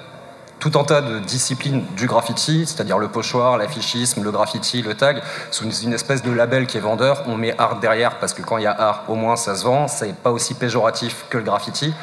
tout 0.63 0.79
un 0.79 0.85
tas 0.85 1.01
de 1.01 1.19
disciplines 1.19 1.83
du 1.97 2.07
graffiti, 2.07 2.65
c'est-à-dire 2.65 2.97
le 2.97 3.09
pochoir, 3.09 3.57
l'affichisme, 3.57 4.23
le 4.23 4.31
graffiti, 4.31 4.81
le 4.81 4.93
tag, 4.93 5.21
sous 5.51 5.69
une 5.69 5.91
espèce 5.91 6.23
de 6.23 6.31
label 6.31 6.67
qui 6.67 6.77
est 6.77 6.79
vendeur. 6.79 7.23
On 7.27 7.35
met 7.35 7.53
art 7.57 7.81
derrière 7.81 8.17
parce 8.17 8.33
que 8.33 8.41
quand 8.41 8.57
il 8.57 8.63
y 8.63 8.67
a 8.67 8.71
art, 8.71 9.03
au 9.09 9.15
moins 9.15 9.35
ça 9.35 9.55
se 9.55 9.65
vend. 9.65 9.89
C'est 9.89 10.15
pas 10.15 10.31
aussi 10.31 10.53
péjoratif 10.53 11.25
que 11.29 11.37
le 11.37 11.43
graffiti. 11.43 11.93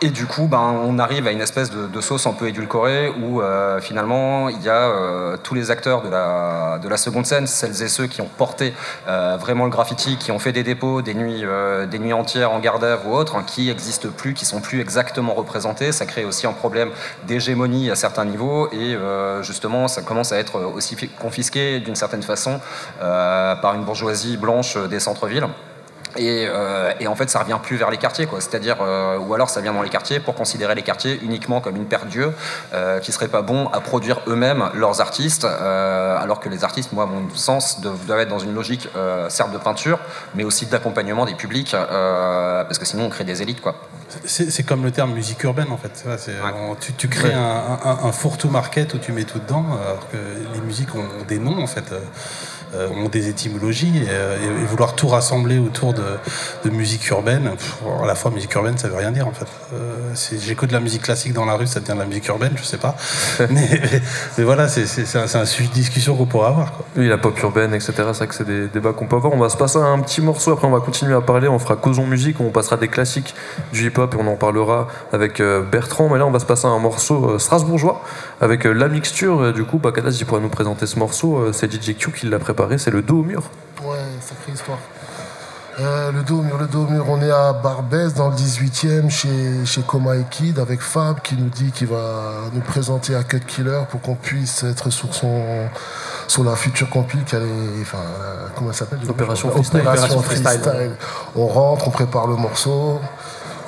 Et 0.00 0.10
du 0.10 0.26
coup, 0.26 0.46
ben, 0.46 0.80
on 0.84 1.00
arrive 1.00 1.26
à 1.26 1.32
une 1.32 1.40
espèce 1.40 1.72
de, 1.72 2.00
sauce 2.00 2.28
un 2.28 2.32
peu 2.32 2.46
édulcorée 2.46 3.12
où 3.20 3.42
euh, 3.42 3.80
finalement 3.80 4.48
il 4.48 4.62
y 4.62 4.68
a 4.68 4.90
euh, 4.90 5.36
tous 5.42 5.54
les 5.54 5.72
acteurs 5.72 6.02
de 6.02 6.08
la, 6.08 6.78
de 6.80 6.88
la 6.88 6.96
seconde 6.96 7.26
scène, 7.26 7.48
celles 7.48 7.82
et 7.82 7.88
ceux 7.88 8.06
qui 8.06 8.20
ont 8.20 8.30
porté 8.38 8.72
euh, 9.08 9.36
vraiment 9.40 9.64
le 9.64 9.70
graffiti, 9.70 10.16
qui 10.16 10.30
ont 10.30 10.38
fait 10.38 10.52
des 10.52 10.62
dépôts, 10.62 11.02
des 11.02 11.14
nuits, 11.14 11.44
des 11.90 11.98
nuits 11.98 12.12
entières 12.12 12.52
en 12.52 12.60
garde 12.60 12.86
ou 13.06 13.12
autres, 13.12 13.34
hein, 13.34 13.42
qui 13.44 13.66
n'existent 13.66 14.10
plus, 14.16 14.34
qui 14.34 14.44
sont 14.44 14.60
plus 14.60 14.80
exactement 14.80 15.34
représentés. 15.34 15.90
Ça 15.90 16.06
crée 16.06 16.24
aussi 16.24 16.46
un 16.46 16.52
problème 16.52 16.90
d'hégémonie 17.26 17.90
à 17.90 17.96
certains 17.96 18.24
niveaux 18.24 18.68
et 18.72 18.96
justement 19.42 19.88
ça 19.88 20.02
commence 20.02 20.30
à 20.30 20.38
être 20.38 20.60
aussi 20.60 20.96
confisqué 21.18 21.80
d'une 21.80 21.96
certaine 21.96 22.22
façon 22.22 22.60
par 23.00 23.74
une 23.74 23.82
bourgeoisie 23.82 24.36
blanche 24.36 24.76
des 24.76 25.00
centres-villes. 25.00 25.48
Euh, 26.16 26.92
et, 27.00 27.06
en 27.06 27.14
fait, 27.14 27.28
ça 27.30 27.40
revient 27.40 27.58
plus 27.62 27.76
vers 27.76 27.90
les 27.90 27.96
quartiers, 27.96 28.26
quoi. 28.26 28.40
C'est-à-dire, 28.40 28.76
euh, 28.80 29.18
ou 29.18 29.34
alors 29.34 29.50
ça 29.50 29.60
vient 29.60 29.72
dans 29.72 29.82
les 29.82 29.90
quartiers 29.90 30.20
pour 30.20 30.34
considérer 30.34 30.74
les 30.74 30.82
quartiers 30.82 31.18
uniquement 31.22 31.60
comme 31.60 31.76
une 31.76 31.86
paire 31.86 32.06
d'yeux 32.06 32.32
euh, 32.72 32.98
qui 33.00 33.12
serait 33.12 33.28
pas 33.28 33.42
bon 33.42 33.68
à 33.68 33.80
produire 33.80 34.20
eux-mêmes 34.26 34.70
leurs 34.74 35.00
artistes, 35.00 35.44
alors 35.44 36.40
que 36.40 36.48
les 36.48 36.64
artistes, 36.64 36.92
moi, 36.92 37.04
à 37.04 37.06
mon 37.06 37.28
sens, 37.34 37.80
doivent, 37.80 38.20
être 38.20 38.28
dans 38.28 38.38
une 38.38 38.54
logique 38.54 38.88
certes 39.28 39.52
de 39.52 39.58
peinture, 39.58 39.98
mais 40.34 40.44
aussi 40.44 40.66
d'accompagnement 40.66 41.24
des 41.24 41.34
publics, 41.34 41.72
parce 41.72 42.78
que 42.78 42.84
sinon 42.84 43.04
on 43.04 43.08
crée 43.08 43.24
des 43.24 43.42
élites, 43.42 43.60
quoi. 43.60 43.76
C'est 44.24 44.62
comme 44.62 44.84
le 44.84 44.90
terme 44.90 45.12
musique 45.12 45.42
urbaine 45.44 45.70
en 45.70 45.76
fait. 45.76 46.04
tu, 46.96 47.08
crées 47.08 47.34
un, 47.34 47.78
un, 47.84 48.12
four-to 48.12 48.48
market 48.48 48.94
où 48.94 48.98
tu 48.98 49.12
mets 49.12 49.24
tout 49.24 49.38
dedans, 49.38 49.64
alors 49.86 50.08
que 50.10 50.16
les 50.54 50.60
musiques 50.60 50.94
ont 50.94 51.24
des 51.26 51.38
noms 51.38 51.62
en 51.62 51.66
fait. 51.66 51.92
Euh, 52.74 52.88
ont 52.90 53.08
des 53.08 53.30
étymologies 53.30 54.02
euh, 54.08 54.36
et, 54.44 54.66
vouloir 54.66 54.94
tout 54.94 55.08
rassembler 55.08 55.58
autour 55.58 55.94
de, 55.94 56.02
musique 56.70 57.08
urbaine, 57.08 57.52
à 58.02 58.06
la 58.06 58.14
fois 58.14 58.30
musique 58.30 58.52
urbaine 58.54 58.76
ça 58.76 58.88
veut 58.88 58.96
rien 58.96 59.10
dire 59.10 59.26
en 59.26 59.32
fait. 59.32 59.46
Euh, 59.72 59.94
si 60.12 60.38
j'écoute 60.38 60.68
de 60.68 60.74
la 60.74 60.80
musique 60.80 61.00
classique 61.00 61.32
dans 61.32 61.46
la 61.46 61.54
rue, 61.54 61.66
ça 61.66 61.80
devient 61.80 61.94
de 61.94 61.98
la 62.00 62.04
musique 62.04 62.28
urbaine, 62.28 62.52
je 62.56 62.62
sais 62.62 62.76
pas. 62.76 62.94
mais, 63.50 63.80
mais, 64.36 64.44
voilà, 64.44 64.68
c'est 64.68 64.84
un, 65.16 65.46
sujet 65.46 65.68
de 65.70 65.72
discussion 65.72 66.14
qu'on 66.14 66.26
pourrait 66.26 66.48
avoir. 66.48 66.72
Quoi. 66.72 66.84
Oui, 66.98 67.08
la 67.08 67.16
pop 67.16 67.40
urbaine, 67.40 67.72
etc. 67.72 67.92
C'est 67.96 68.02
vrai 68.02 68.26
que 68.26 68.34
c'est 68.34 68.46
des 68.46 68.68
débats 68.68 68.92
qu'on 68.92 69.06
peut 69.06 69.16
avoir. 69.16 69.32
On 69.32 69.38
va 69.38 69.48
se 69.48 69.56
passer 69.56 69.78
à 69.78 69.86
un 69.86 70.00
petit 70.00 70.20
morceau, 70.20 70.52
après 70.52 70.66
on 70.66 70.72
va 70.72 70.80
continuer 70.80 71.14
à 71.14 71.22
parler, 71.22 71.48
on 71.48 71.58
fera 71.58 71.76
Causons 71.76 72.06
musique, 72.06 72.38
on 72.38 72.50
passera 72.50 72.76
des 72.76 72.88
classiques 72.88 73.34
du 73.72 73.86
hip-hop 73.86 74.14
et 74.14 74.18
on 74.20 74.26
en 74.26 74.36
parlera 74.36 74.88
avec 75.14 75.40
Bertrand. 75.72 76.10
Mais 76.10 76.18
là, 76.18 76.26
on 76.26 76.30
va 76.30 76.38
se 76.38 76.46
passer 76.46 76.66
à 76.66 76.70
un 76.70 76.80
morceau 76.80 77.38
strasbourgeois 77.38 78.02
avec 78.42 78.64
La 78.64 78.88
Mixture. 78.88 79.54
Du 79.54 79.64
coup, 79.64 79.78
Bakadas, 79.78 80.18
il 80.20 80.26
pourra 80.26 80.40
nous 80.40 80.50
présenter 80.50 80.84
ce 80.84 80.98
morceau. 80.98 81.50
C'est 81.52 81.72
DJ 81.72 81.96
Q 81.96 82.12
qui 82.12 82.26
l'a 82.26 82.38
préparé 82.38 82.57
c'est 82.78 82.90
le 82.90 83.02
dos 83.02 83.20
au 83.20 83.22
mur. 83.22 83.42
Ouais, 83.84 83.96
sacrée 84.20 84.52
histoire. 84.52 84.78
Euh, 85.80 86.10
le 86.10 86.22
dos 86.24 86.38
au 86.38 86.42
mur, 86.42 86.58
le 86.58 86.66
dos 86.66 86.80
au 86.80 86.90
mur, 86.90 87.04
on 87.08 87.22
est 87.22 87.30
à 87.30 87.52
Barbès 87.52 88.12
dans 88.12 88.30
le 88.30 88.34
18e 88.34 89.08
chez, 89.10 89.64
chez 89.64 89.82
Coma 89.82 90.16
et 90.16 90.24
Kid 90.28 90.58
avec 90.58 90.80
Fab 90.80 91.20
qui 91.20 91.36
nous 91.36 91.48
dit 91.48 91.70
qu'il 91.70 91.86
va 91.86 92.50
nous 92.52 92.60
présenter 92.60 93.14
à 93.14 93.22
Cut 93.22 93.40
Killer 93.46 93.82
pour 93.88 94.00
qu'on 94.00 94.16
puisse 94.16 94.64
être 94.64 94.90
sur 94.90 95.14
son 95.14 95.68
sur 96.26 96.42
la 96.42 96.56
future 96.56 96.90
compil 96.90 97.22
qui 97.24 97.36
allait, 97.36 97.46
enfin, 97.80 97.98
comment 98.56 98.72
ça 98.72 98.80
s'appelle. 98.80 98.98
Opération 99.08 99.50
Freestyle. 99.50 100.60
On 101.36 101.46
rentre, 101.46 101.86
on 101.86 101.90
prépare 101.90 102.26
le 102.26 102.34
morceau. 102.34 103.00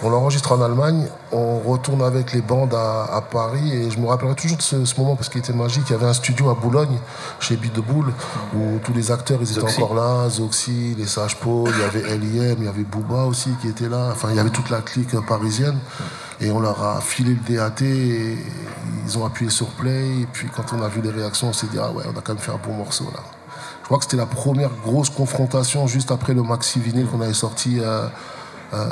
On 0.03 0.09
l'enregistre 0.09 0.53
en 0.53 0.63
Allemagne, 0.63 1.07
on 1.31 1.59
retourne 1.59 2.01
avec 2.01 2.33
les 2.33 2.41
bandes 2.41 2.75
à, 2.75 3.23
Paris 3.31 3.71
et 3.71 3.91
je 3.91 3.99
me 3.99 4.07
rappellerai 4.07 4.35
toujours 4.35 4.57
de 4.57 4.63
ce, 4.63 4.99
moment 4.99 5.15
parce 5.15 5.29
qu'il 5.29 5.41
était 5.41 5.53
magique. 5.53 5.83
Il 5.89 5.93
y 5.93 5.95
avait 5.95 6.07
un 6.07 6.15
studio 6.15 6.49
à 6.49 6.55
Boulogne, 6.55 6.99
chez 7.39 7.57
Beat 7.57 7.75
de 7.75 7.83
Boule, 7.83 8.11
où 8.55 8.79
tous 8.83 8.95
les 8.95 9.11
acteurs 9.11 9.39
ils 9.43 9.53
étaient 9.53 9.63
encore 9.63 9.95
là, 9.95 10.27
Zoxy, 10.31 10.95
les 10.97 11.07
Sages 11.07 11.37
Paul, 11.37 11.71
il 11.75 11.81
y 11.81 11.85
avait 11.85 12.15
L.I.M., 12.15 12.57
il 12.61 12.65
y 12.65 12.69
avait 12.69 12.83
Booba 12.83 13.25
aussi 13.25 13.51
qui 13.61 13.69
était 13.69 13.91
là, 13.91 14.09
enfin 14.11 14.29
il 14.31 14.37
y 14.37 14.39
avait 14.39 14.51
toute 14.51 14.71
la 14.71 14.81
clique 14.81 15.15
parisienne. 15.27 15.79
Et 16.41 16.51
on 16.51 16.61
leur 16.61 16.83
a 16.83 17.03
filé 17.03 17.35
le 17.35 17.55
DAT, 17.55 17.83
et 17.83 18.39
ils 19.07 19.19
ont 19.19 19.27
appuyé 19.27 19.51
sur 19.51 19.67
play, 19.67 20.23
et 20.23 20.27
puis 20.33 20.49
quand 20.49 20.73
on 20.73 20.83
a 20.83 20.89
vu 20.89 21.03
les 21.03 21.11
réactions, 21.11 21.49
on 21.49 21.53
s'est 21.53 21.67
dit 21.67 21.79
ah 21.79 21.91
ouais, 21.91 22.05
on 22.07 22.19
a 22.19 22.23
quand 22.23 22.33
même 22.33 22.43
fait 22.43 22.53
un 22.53 22.61
bon 22.67 22.73
morceau 22.73 23.05
là. 23.13 23.21
Je 23.83 23.85
crois 23.85 23.99
que 23.99 24.05
c'était 24.05 24.17
la 24.17 24.27
première 24.27 24.71
grosse 24.85 25.11
confrontation 25.11 25.87
juste 25.87 26.11
après 26.11 26.33
le 26.33 26.43
maxi 26.43 26.79
vinyle 26.81 27.07
qu'on 27.07 27.21
avait 27.21 27.35
sorti. 27.35 27.81
Euh, 27.81 28.07
euh, 28.73 28.87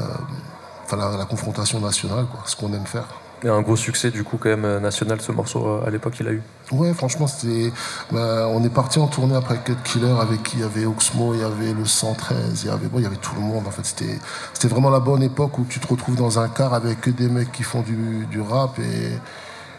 enfin 0.91 1.19
la, 1.19 1.25
confrontation 1.25 1.81
nationale, 1.81 2.27
quoi, 2.31 2.41
ce 2.47 2.57
qu'on 2.57 2.73
aime 2.73 2.87
faire. 2.87 3.07
A 3.45 3.51
un 3.51 3.63
gros 3.63 3.77
succès 3.77 4.11
du 4.11 4.25
coup 4.25 4.37
quand 4.37 4.49
même 4.49 4.65
euh, 4.65 4.81
national 4.81 5.21
ce 5.21 5.31
morceau 5.31 5.65
euh, 5.65 5.87
à 5.87 5.91
l'époque 5.91 6.15
il 6.19 6.27
a 6.27 6.33
eu. 6.33 6.43
Ouais 6.73 6.93
franchement 6.93 7.29
c'était 7.29 7.73
bah, 8.11 8.49
on 8.49 8.65
est 8.65 8.69
parti 8.69 8.99
en 8.99 9.07
tournée 9.07 9.37
après 9.37 9.59
Cut 9.65 9.77
Killer 9.85 10.13
avec 10.21 10.43
qui 10.43 10.57
il 10.57 10.63
y 10.63 10.65
avait 10.65 10.87
Oxmo, 10.87 11.35
il 11.35 11.41
y 11.41 11.45
avait 11.45 11.73
le 11.73 11.85
113, 11.85 12.65
il 12.65 12.67
y 12.67 12.71
avait 12.71 12.89
bon, 12.89 12.99
il 12.99 13.05
y 13.05 13.07
avait 13.07 13.15
tout 13.15 13.37
le 13.37 13.41
monde 13.41 13.65
en 13.69 13.71
fait 13.71 13.87
c'était 13.87 14.19
c'était 14.55 14.67
vraiment 14.67 14.91
la 14.91 14.99
bonne 14.99 15.23
époque 15.23 15.57
où 15.61 15.67
tu 15.69 15.79
te 15.79 15.87
retrouves 15.87 16.17
dans 16.17 16.41
un 16.41 16.49
car 16.49 16.75
avec 16.75 17.01
que 17.01 17.11
des 17.11 17.29
mecs 17.29 17.53
qui 17.53 17.63
font 17.63 17.83
du, 17.83 18.27
du 18.27 18.41
rap 18.41 18.77
et 18.81 19.13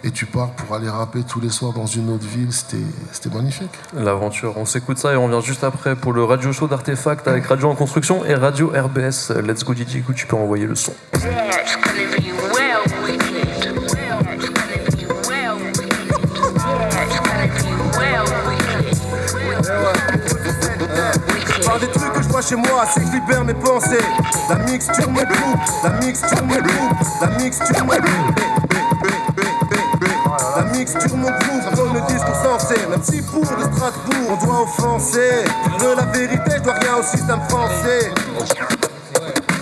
et 0.03 0.11
tu 0.11 0.25
pars 0.25 0.51
pour 0.51 0.75
aller 0.75 0.89
rapper 0.89 1.23
tous 1.23 1.39
les 1.41 1.49
soirs 1.49 1.73
dans 1.73 1.85
une 1.85 2.09
autre 2.09 2.25
ville, 2.25 2.53
c'était 2.53 3.29
magnifique. 3.33 3.71
L'aventure, 3.93 4.53
on 4.57 4.65
s'écoute 4.65 4.97
ça 4.97 5.13
et 5.13 5.15
on 5.15 5.27
revient 5.27 5.45
juste 5.45 5.63
après 5.63 5.95
pour 5.95 6.13
le 6.13 6.23
radio 6.23 6.53
show 6.53 6.67
d'Artefact 6.67 7.27
avec 7.27 7.45
Radio 7.45 7.69
en 7.69 7.75
construction 7.75 8.23
et 8.25 8.35
Radio 8.35 8.69
RBS. 8.69 9.31
Let's 9.45 9.63
go 9.63 9.73
DJ, 9.73 9.97
écoute, 9.97 10.15
tu 10.15 10.25
peux 10.25 10.35
envoyer 10.35 10.65
le 10.65 10.75
son. 10.75 10.93
Par 21.65 21.79
des 21.79 21.87
trucs 21.87 22.13
que 22.13 22.23
je 22.23 22.29
vois 22.29 22.41
chez 22.41 22.55
moi, 22.55 22.85
c'est 22.91 23.01
que 23.01 23.05
je 23.07 23.11
libère 23.11 23.43
mes 23.43 23.53
pensées. 23.53 23.97
La 24.49 24.55
mixture 24.55 25.11
me 25.11 25.19
coupe, 25.19 25.59
la 25.83 26.05
mixture 26.05 26.45
me 26.45 26.55
coupe, 26.55 27.07
la 27.21 27.27
mixture 27.43 27.85
me 27.85 27.95
coupe. 27.95 28.88
Mixture 30.73 31.15
mon 31.17 31.29
groove 31.29 31.75
comme 31.75 31.93
le 31.93 32.01
discours 32.13 32.35
sensé 32.35 32.75
Même 32.89 33.03
si 33.03 33.21
pour 33.21 33.41
de 33.41 33.45
Strasbourg 33.45 34.29
on 34.29 34.45
doit 34.45 34.61
offenser 34.61 35.43
De 35.79 35.95
la 35.95 36.05
vérité 36.05 36.51
je 36.57 36.61
dois 36.61 36.73
rien 36.73 36.95
au 36.97 37.03
système 37.03 37.41
français. 37.49 38.11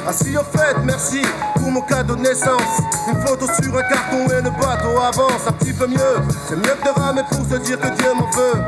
Ah 0.09 0.13
si 0.13 0.37
au 0.37 0.57
fait, 0.57 0.77
merci 0.85 1.21
pour 1.55 1.69
mon 1.69 1.81
cadeau 1.81 2.15
de 2.15 2.21
naissance. 2.21 2.79
Une 3.09 3.21
photo 3.21 3.45
sur 3.45 3.77
un 3.77 3.81
carton 3.81 4.25
et 4.29 4.41
le 4.41 4.49
bateau 4.51 4.97
avance 5.01 5.45
un 5.47 5.51
petit 5.51 5.73
peu 5.73 5.85
mieux. 5.85 5.97
C'est 6.47 6.55
mieux 6.55 6.75
que 6.81 6.85
de 6.85 6.97
ramer 6.97 7.23
pour 7.29 7.39
se 7.39 7.57
dire 7.57 7.77
que 7.77 7.89
Dieu 7.89 8.13
m'en 8.13 8.29
veut. 8.31 8.63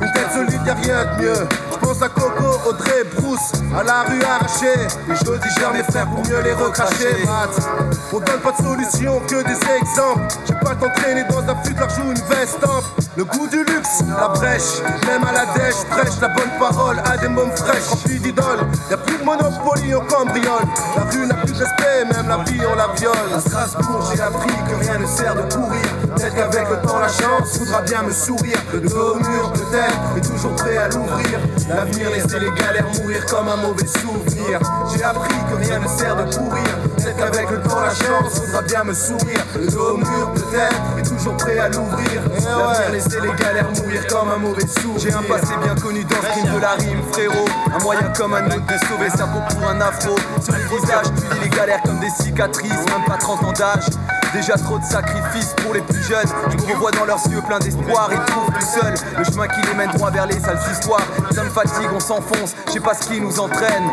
Une 0.00 0.12
tête 0.12 0.32
solide, 0.32 0.60
y'a 0.66 0.74
rien 0.74 1.04
de 1.04 1.22
mieux 1.22 1.67
Pense 1.80 2.02
à 2.02 2.08
Coco, 2.08 2.58
Audrey, 2.68 3.04
Bruce, 3.16 3.52
à 3.76 3.82
la 3.82 4.02
rue 4.02 4.22
arrachée 4.22 4.80
Et 5.10 5.14
je 5.14 5.48
digère 5.48 5.72
mes 5.72 5.82
frères 5.82 6.06
pour 6.06 6.24
mieux 6.26 6.40
les 6.42 6.52
recracher 6.52 7.24
Mat. 7.24 7.50
On 8.12 8.18
donne 8.18 8.40
pas 8.40 8.52
de 8.52 8.56
solution 8.56 9.20
que 9.20 9.42
des 9.42 9.76
exemples 9.76 10.28
J'ai 10.46 10.54
pas 10.54 10.74
t'entraîner 10.74 11.24
dans 11.24 11.40
un 11.40 11.56
futur 11.62 11.88
joue 11.90 12.10
une 12.10 12.36
veste 12.36 12.64
Le 13.16 13.24
goût 13.24 13.46
du 13.48 13.64
luxe, 13.64 14.02
la 14.18 14.28
brèche 14.28 14.82
Même 15.06 15.24
à 15.24 15.32
la 15.32 15.46
dèche, 15.54 15.84
prêche 15.90 16.20
la 16.20 16.28
bonne 16.28 16.50
parole 16.58 16.96
à 17.04 17.16
des 17.16 17.28
mômes 17.28 17.52
fraîches 17.52 17.88
remplis 17.88 18.18
d'idoles 18.18 18.66
Y'a 18.90 18.96
plus 18.96 19.18
de 19.18 19.24
monopoly, 19.24 19.94
au 19.94 20.00
cambriole 20.00 20.68
la 20.96 21.04
rue 21.04 21.26
n'a 21.26 21.34
plus 21.34 21.52
de 21.52 21.58
respect, 21.58 22.04
même 22.12 22.28
la 22.28 22.38
vie 22.38 22.60
on 22.70 22.74
la 22.74 22.88
viole. 22.96 23.12
À 23.34 23.40
Strasbourg, 23.40 24.10
j'ai 24.12 24.20
appris 24.20 24.50
que 24.68 24.84
rien 24.84 24.98
ne 24.98 25.06
sert 25.06 25.34
de 25.34 25.42
courir. 25.52 25.82
Peut-être 26.14 26.34
qu'avec 26.34 26.68
le 26.70 26.88
temps, 26.88 26.98
la 26.98 27.08
chance 27.08 27.58
voudra 27.58 27.82
bien 27.82 28.02
me 28.02 28.10
sourire. 28.10 28.58
Le 28.72 28.80
dos 28.80 29.14
au 29.14 29.18
mur, 29.18 29.52
peut-être, 29.52 30.16
est 30.16 30.32
toujours 30.32 30.54
prêt 30.54 30.76
à 30.76 30.88
l'ouvrir. 30.88 31.38
L'avenir, 31.68 32.10
laisser 32.10 32.40
les 32.40 32.50
galères 32.50 32.86
mourir 32.98 33.26
comme 33.26 33.48
un 33.48 33.56
mauvais 33.56 33.86
souvenir. 33.86 34.58
J'ai 34.90 35.04
appris 35.04 35.34
que 35.50 35.56
rien 35.56 35.78
ne 35.80 35.88
sert 35.88 36.16
de 36.16 36.34
courir. 36.34 36.64
Peut-être 36.96 37.16
qu'avec 37.16 37.50
le 37.50 37.60
temps, 37.60 37.80
la 37.80 37.90
chance 37.90 38.40
voudra 38.40 38.62
bien 38.62 38.84
me 38.84 38.94
sourire. 38.94 39.44
Le 39.54 39.66
dos 39.66 39.94
au 39.94 39.96
mur, 39.98 40.32
peut-être, 40.34 40.82
mais 40.96 41.02
toujours 41.02 41.36
prêt 41.36 41.58
à 41.58 41.68
l'ouvrir. 41.68 42.22
L'avenir, 42.24 42.92
laisser 42.92 43.20
les 43.20 43.44
galères 43.44 43.70
mourir 43.70 44.06
comme 44.06 44.30
un 44.30 44.38
mauvais 44.38 44.66
souvenir. 44.66 44.98
J'ai 44.98 45.12
un 45.12 45.22
passé 45.22 45.54
bien 45.62 45.74
connu 45.74 46.04
dans 46.04 46.16
ce 46.16 46.40
crime 46.40 46.54
de 46.54 46.60
la 46.60 46.70
rime, 46.72 47.02
frérot. 47.12 47.48
Un 47.74 47.82
moyen 47.82 48.12
comme 48.16 48.32
un 48.32 48.46
autre 48.46 48.66
de 48.66 48.86
sauver 48.86 49.10
sa 49.10 49.26
peau 49.26 49.40
pour 49.50 49.68
un 49.68 49.80
afro. 49.80 50.16
Sur 50.42 50.54
le 50.54 50.80
visage, 50.80 51.06
tu 51.16 51.34
vis 51.34 51.40
les 51.42 51.50
galères 51.50 51.82
comme 51.82 52.00
des 52.00 52.10
cicatrices, 52.10 52.72
même 52.72 53.04
pas 53.06 53.18
30 53.18 53.44
ans 53.44 53.52
d'âge. 53.52 54.17
Déjà 54.32 54.54
trop 54.54 54.78
de 54.78 54.84
sacrifices 54.84 55.54
pour 55.62 55.74
les 55.74 55.80
plus 55.80 56.02
jeunes. 56.02 56.28
Je 56.50 56.72
revois 56.72 56.90
dans 56.92 57.04
leurs 57.04 57.24
yeux 57.28 57.40
plein 57.46 57.58
d'espoir. 57.58 58.10
Ils 58.12 58.32
trouvent 58.32 58.52
tout 58.52 58.80
seuls 58.80 58.94
le 59.16 59.24
chemin 59.24 59.48
qui 59.48 59.60
les 59.62 59.74
mène 59.74 59.90
droit 59.90 60.10
vers 60.10 60.26
les 60.26 60.38
sales 60.38 60.60
histoires. 60.70 61.06
Ça 61.30 61.44
me 61.44 61.50
fatigue, 61.50 61.88
on 61.94 62.00
s'enfonce. 62.00 62.54
Je 62.66 62.72
sais 62.72 62.80
pas 62.80 62.94
ce 62.94 63.08
qui 63.08 63.20
nous 63.20 63.40
entraîne. 63.40 63.84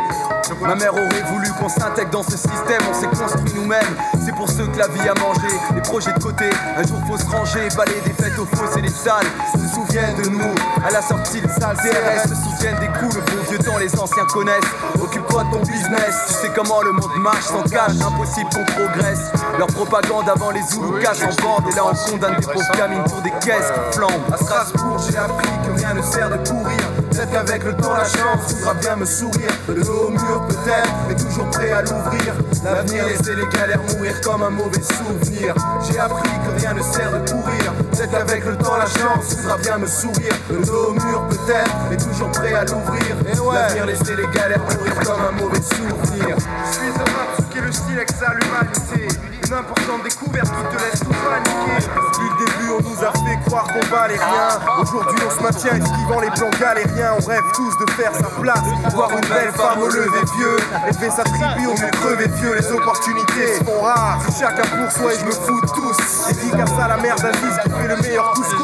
Ma 0.61 0.75
mère 0.75 0.93
aurait 0.93 1.23
voulu 1.31 1.47
qu'on 1.59 1.69
s'intègre 1.69 2.11
dans 2.11 2.23
ce 2.23 2.37
système. 2.37 2.81
On 2.89 2.93
s'est 2.93 3.07
construit 3.07 3.53
nous-mêmes. 3.55 3.95
C'est 4.25 4.33
pour 4.33 4.49
ceux 4.49 4.65
que 4.65 4.79
la 4.79 4.87
vie 4.87 5.07
a 5.07 5.13
mangé. 5.19 5.47
Les 5.75 5.81
projets 5.81 6.11
de 6.11 6.19
côté. 6.19 6.45
Un 6.75 6.81
jour 6.81 6.97
faut 7.07 7.17
se 7.17 7.29
ranger. 7.29 7.67
Balayer 7.77 8.01
des 8.01 8.13
fêtes 8.13 8.39
aux 8.39 8.45
fosses 8.45 8.75
et 8.75 8.81
les 8.81 8.89
salles. 8.89 9.27
Se 9.53 9.75
souviennent 9.75 10.15
de 10.15 10.29
nous. 10.29 10.55
À 10.83 10.91
la 10.91 11.01
sortie 11.01 11.41
de 11.41 11.47
salle 11.47 11.77
CRS. 11.77 12.29
Se 12.29 12.35
souviennent 12.35 12.79
des 12.79 12.87
coups. 12.99 13.15
Le 13.15 13.21
bon 13.21 13.43
vieux 13.47 13.59
temps, 13.59 13.77
les 13.77 13.99
anciens 13.99 14.25
connaissent. 14.25 14.65
Occupe-toi 14.99 15.43
de 15.43 15.51
ton 15.51 15.59
business. 15.59 16.15
Tu 16.27 16.33
sais 16.33 16.51
comment 16.55 16.81
le 16.81 16.93
monde 16.93 17.15
marche 17.19 17.45
sans 17.45 17.63
cash. 17.63 17.91
Impossible 18.01 18.49
qu'on 18.49 18.65
progresse. 18.65 19.31
Leur 19.59 19.67
propagande 19.67 20.27
avant 20.27 20.49
les 20.49 20.63
Zoulous 20.63 20.99
cassent 20.99 21.21
en 21.23 21.43
bande. 21.43 21.71
Et 21.71 21.75
là 21.75 21.83
on 21.85 22.11
condamne 22.11 22.35
des 22.37 22.47
pauvres 22.47 22.77
gamines 22.77 23.03
pour 23.03 23.21
des 23.21 23.33
caisses 23.45 23.71
qui 23.71 23.97
flambent. 23.97 24.33
À 24.33 24.37
Strasbourg, 24.37 24.97
j'ai 25.07 25.17
appris 25.17 25.47
rien 25.85 25.93
ne 25.93 26.01
sert 26.01 26.29
de 26.29 26.37
courir. 26.49 26.79
Peut-être 27.11 27.31
qu'avec 27.31 27.63
le 27.63 27.75
temps, 27.75 27.93
la 27.93 28.03
chance 28.03 28.53
voudra 28.53 28.73
bien 28.75 28.95
me 28.95 29.05
sourire. 29.05 29.51
Le 29.67 29.83
dos 29.83 30.07
au 30.07 30.09
mur, 30.09 30.47
peut-être, 30.47 30.93
mais 31.07 31.15
toujours 31.15 31.49
prêt 31.49 31.71
à 31.71 31.81
l'ouvrir. 31.81 32.33
L'avenir, 32.63 33.05
laisser 33.07 33.35
les 33.35 33.47
galères 33.57 33.81
mourir 33.93 34.21
comme 34.21 34.43
un 34.43 34.49
mauvais 34.49 34.81
souvenir. 34.81 35.53
J'ai 35.87 35.99
appris 35.99 36.29
que 36.29 36.59
rien 36.59 36.73
ne 36.73 36.81
sert 36.81 37.11
de 37.11 37.29
courir. 37.29 37.73
Peut-être 37.91 38.11
qu'avec 38.11 38.45
le 38.45 38.57
temps, 38.57 38.77
la 38.77 38.85
chance 38.85 39.35
voudra 39.35 39.57
bien 39.57 39.77
me 39.77 39.87
sourire. 39.87 40.33
Le 40.49 40.65
dos 40.65 40.89
au 40.89 40.93
mur, 40.93 41.27
peut-être, 41.29 41.75
mais 41.89 41.97
toujours 41.97 42.31
prêt 42.31 42.53
à 42.53 42.65
l'ouvrir. 42.65 43.15
L'avenir, 43.53 43.85
laisser 43.85 44.15
les 44.15 44.27
galères 44.27 44.63
mourir 44.77 44.95
comme 45.03 45.21
un 45.21 45.31
mauvais 45.31 45.61
souvenir. 45.61 46.35
Je 46.65 46.77
suis 46.77 46.89
un 46.89 47.17
rap, 47.17 47.29
ce 47.37 47.53
qui 47.53 47.57
est 47.59 47.61
le 47.61 47.71
style 47.71 47.97
avec 47.97 48.11
ça, 48.11 48.33
l'humanité. 48.33 49.34
Une 49.47 49.53
importante 49.53 50.01
découverte 50.03 50.47
qui 50.47 50.75
te 50.75 50.81
laisse 50.81 50.99
tout 51.01 51.13
paniquer. 51.21 51.85
Depuis 51.85 52.29
le 52.29 52.45
début, 52.45 52.71
on 52.79 52.81
nous 52.81 53.03
a 53.03 53.11
fait 53.11 53.37
croire 53.45 53.67
qu'on 53.67 53.95
valait 53.95 54.17
rien. 54.17 54.59
Aujourd'hui, 54.81 55.19
on 55.25 55.29
se 55.29 55.43
maintient 55.43 55.75
esquivant 55.75 56.19
les 56.19 56.31
plans 56.31 56.49
galériens. 56.59 57.13
On 57.19 57.25
rêve 57.27 57.43
tous 57.53 57.77
de 57.85 57.91
faire 57.91 58.15
sa 58.15 58.27
place. 58.41 58.63
Voir 58.95 59.11
une 59.11 59.27
belle 59.27 59.51
femme 59.51 59.81
au 59.81 59.87
lever 59.87 60.25
vieux. 60.37 60.57
Élever 60.87 61.11
sa 61.11 61.23
tribu, 61.23 61.67
on 61.67 61.79
nous 61.79 61.91
crever 61.91 62.27
vieux. 62.27 62.55
Les 62.55 62.71
opportunités 62.71 63.57
sont 63.63 63.81
rares. 63.81 64.19
Chacun 64.39 64.63
pour 64.63 64.91
soi 64.91 65.13
et 65.13 65.19
je 65.19 65.25
me 65.25 65.31
fous 65.31 65.61
de 65.61 65.67
tous. 65.67 66.33
Dédicace 66.33 66.71
à 66.81 66.87
la 66.87 66.97
mère 66.97 67.15
d'Aziz 67.17 67.59
qui 67.63 67.69
fait 67.69 67.87
le 67.87 67.97
meilleur 67.97 68.31
couscous. 68.31 68.54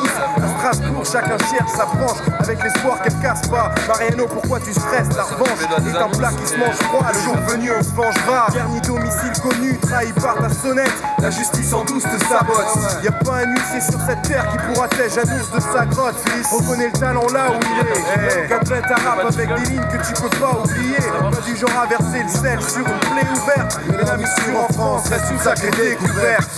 Strasbourg, 1.03 1.05
chacun 1.05 1.37
cherche 1.49 1.71
sa 1.71 1.85
branche. 1.85 2.17
Avec 2.39 2.63
l'espoir 2.63 3.01
qu'elle 3.01 3.19
casse 3.19 3.47
pas. 3.47 3.71
Mariano, 3.87 4.27
pourquoi 4.27 4.59
tu 4.59 4.73
stresses 4.73 5.15
La 5.15 5.23
revanche 5.23 5.59
est 5.61 5.97
un 5.97 6.09
plat 6.09 6.31
qui 6.31 6.47
se 6.47 6.57
mange 6.57 6.75
froid. 6.75 7.05
Le 7.13 7.19
jour 7.19 7.35
venu, 7.47 7.71
on 7.77 7.83
se 7.83 7.91
vengera. 7.91 8.47
Dernier 8.51 8.81
domicile 8.81 9.41
connu, 9.41 9.77
trahi 9.79 10.11
par 10.13 10.35
ta 10.35 10.49
sonnette. 10.49 10.93
La 11.19 11.29
justice 11.29 11.73
en 11.73 11.83
douce 11.85 12.03
te 12.03 12.25
sabote. 12.25 13.03
Y 13.03 13.07
a 13.07 13.11
pas 13.11 13.37
un 13.37 13.45
huissier 13.45 13.81
sur 13.81 13.99
cette 14.05 14.21
terre 14.23 14.47
qui 14.51 14.57
pourra 14.57 14.87
t'aider 14.87 15.19
annonce 15.19 15.51
de 15.51 15.59
sa 15.59 15.85
grotte, 15.85 16.15
fils. 16.25 16.47
Reconnais 16.51 16.87
le 16.93 16.99
talent 16.99 17.27
là 17.33 17.51
où 17.51 17.59
il 17.61 17.79
est. 17.87 18.47
Qu'athlète 18.47 18.85
arabe 18.85 19.27
avec 19.27 19.47
des 19.47 19.69
lignes 19.69 19.87
que 19.91 20.05
tu 20.05 20.13
peux 20.21 20.37
pas 20.39 20.59
oublier. 20.59 20.97
Pas 20.97 21.41
du 21.45 21.55
genre 21.55 21.81
à 21.81 21.87
verser 21.87 22.23
le 22.23 22.29
sel 22.29 22.61
sur 22.61 22.79
une 22.79 22.99
plaie 22.99 23.27
ouverte. 23.35 23.79
Mais 23.89 24.03
la 24.03 24.17
mission 24.17 24.65
en 24.69 24.73
France 24.73 25.09
reste 25.09 25.31
une 25.31 25.39
sacrée 25.39 25.71
découverte. 25.71 26.49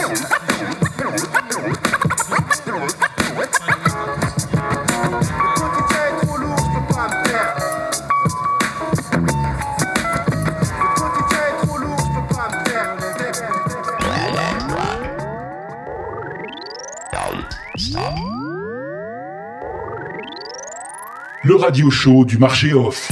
Le 21.44 21.56
radio 21.56 21.90
show 21.90 22.24
du 22.24 22.38
marché 22.38 22.72
off. 22.74 23.12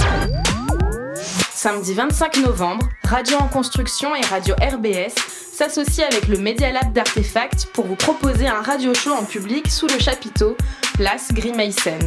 Samedi 1.52 1.96
25 1.96 2.38
novembre, 2.46 2.88
Radio 3.04 3.38
en 3.38 3.48
construction 3.48 4.16
et 4.16 4.22
Radio 4.22 4.54
RBS 4.56 5.31
s'associent 5.62 6.08
avec 6.08 6.28
le 6.28 6.40
Media 6.40 6.72
Lab 6.72 6.92
d'Artefact 6.92 7.68
pour 7.72 7.86
vous 7.86 7.96
proposer 7.96 8.48
un 8.48 8.64
radio 8.64 8.96
show 8.96 9.12
en 9.12 9.24
public 9.24 9.70
sous 9.70 9.86
le 9.86 10.00
chapiteau, 10.00 10.58
place 10.96 11.32
Grimeysen. 11.32 12.00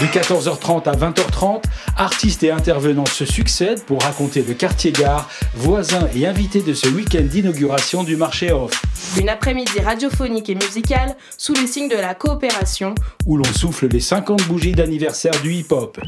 De 0.00 0.06
14h30 0.06 0.88
à 0.88 0.96
20h30, 0.96 1.62
artistes 1.98 2.42
et 2.42 2.50
intervenants 2.50 3.04
se 3.04 3.26
succèdent 3.26 3.84
pour 3.84 4.00
raconter 4.00 4.42
le 4.42 4.54
quartier-gare, 4.54 5.28
voisins 5.54 6.08
et 6.14 6.26
invités 6.26 6.62
de 6.62 6.72
ce 6.72 6.88
week-end 6.88 7.24
d'inauguration 7.24 8.02
du 8.02 8.16
marché 8.16 8.50
off, 8.50 8.82
Une 9.18 9.28
après-midi 9.28 9.78
radiophonique 9.84 10.48
et 10.48 10.54
musicale 10.54 11.14
sous 11.36 11.52
le 11.52 11.66
signe 11.66 11.90
de 11.90 11.96
la 11.96 12.14
coopération 12.14 12.94
où 13.26 13.36
l'on 13.36 13.44
souffle 13.44 13.88
les 13.88 14.00
50 14.00 14.44
bougies 14.44 14.72
d'anniversaire 14.72 15.38
du 15.42 15.52
hip-hop. 15.52 16.00